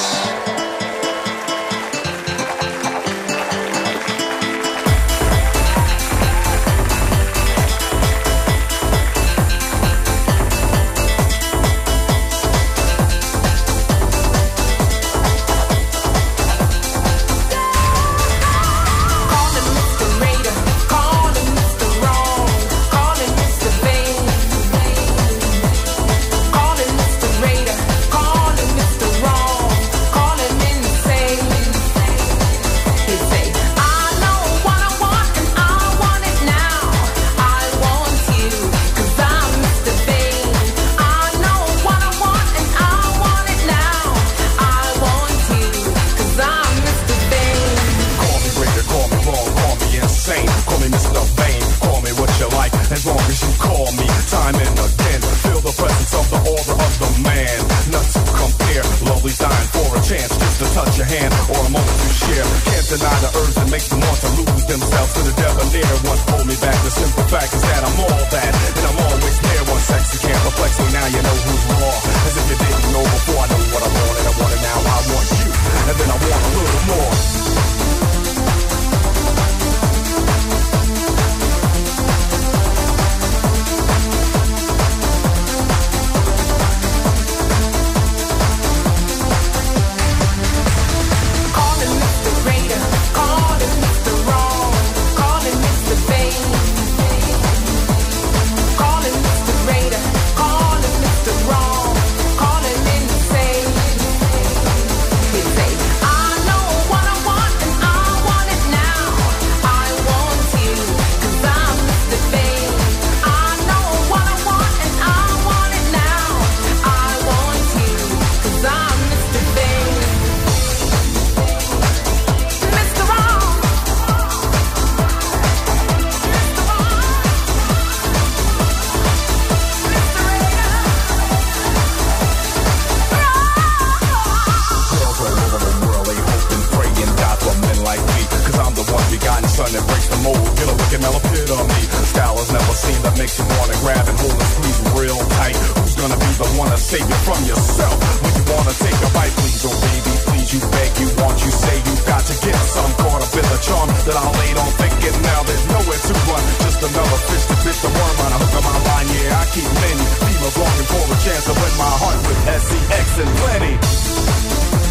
Son 139.58 139.74
that 139.74 139.86
breaks 139.90 140.06
the 140.06 140.20
mold. 140.22 140.38
Get 140.54 140.70
a 140.70 140.76
look 140.78 140.94
at 140.94 141.02
epitome. 141.02 141.82
Style 142.14 142.38
is 142.38 142.54
never 142.54 142.76
seen 142.78 143.00
that 143.02 143.18
makes 143.18 143.42
you 143.42 143.46
wanna 143.58 143.74
grab 143.82 144.06
and 144.06 144.18
hold 144.22 144.38
and 144.38 144.52
squeeze 144.54 144.80
real 144.94 145.18
tight. 145.34 145.58
Who's 145.82 145.98
gonna 145.98 146.20
be 146.22 146.30
the 146.38 146.50
one 146.62 146.70
to 146.70 146.78
save 146.78 147.10
you 147.10 147.20
from 147.26 147.42
yourself? 147.42 147.98
When 148.22 148.34
you 148.38 148.46
wanna 148.54 148.76
take 148.78 148.94
a 149.02 149.10
bite, 149.18 149.34
please, 149.42 149.66
oh 149.66 149.74
baby, 149.82 150.14
please, 150.30 150.50
you 150.54 150.62
beg, 150.70 150.94
you 151.02 151.10
want, 151.18 151.42
you 151.42 151.50
say 151.50 151.74
you 151.74 151.96
got 152.06 152.22
to 152.30 152.36
get 152.46 152.54
some 152.70 152.92
caught 153.02 153.26
up 153.26 153.34
in 153.34 153.46
the 153.50 153.60
charm 153.66 153.90
that 154.06 154.14
I 154.14 154.26
laid 154.46 154.58
on 154.62 154.70
thinking 154.78 155.18
now 155.26 155.42
there's 155.42 155.66
nowhere 155.74 156.02
to 156.06 156.14
run. 156.30 156.44
Just 156.62 156.80
another 156.86 157.20
fish 157.26 157.46
to 157.50 157.56
fish 157.66 157.80
the 157.82 157.90
worm 157.90 158.18
on 158.30 158.30
a 158.30 158.38
hook 158.38 158.54
of 158.62 158.62
my 158.62 158.78
line. 158.78 159.10
Yeah, 159.10 159.42
I 159.42 159.46
keep 159.58 159.66
many 159.66 160.06
females 160.22 160.54
longing 160.54 160.88
for 160.94 161.02
a 161.02 161.18
chance 161.26 161.44
to 161.50 161.54
win 161.58 161.74
my 161.82 161.94
heart 161.98 162.20
with 162.30 162.40
SCX 162.62 163.06
and 163.26 163.32
plenty. 163.42 164.87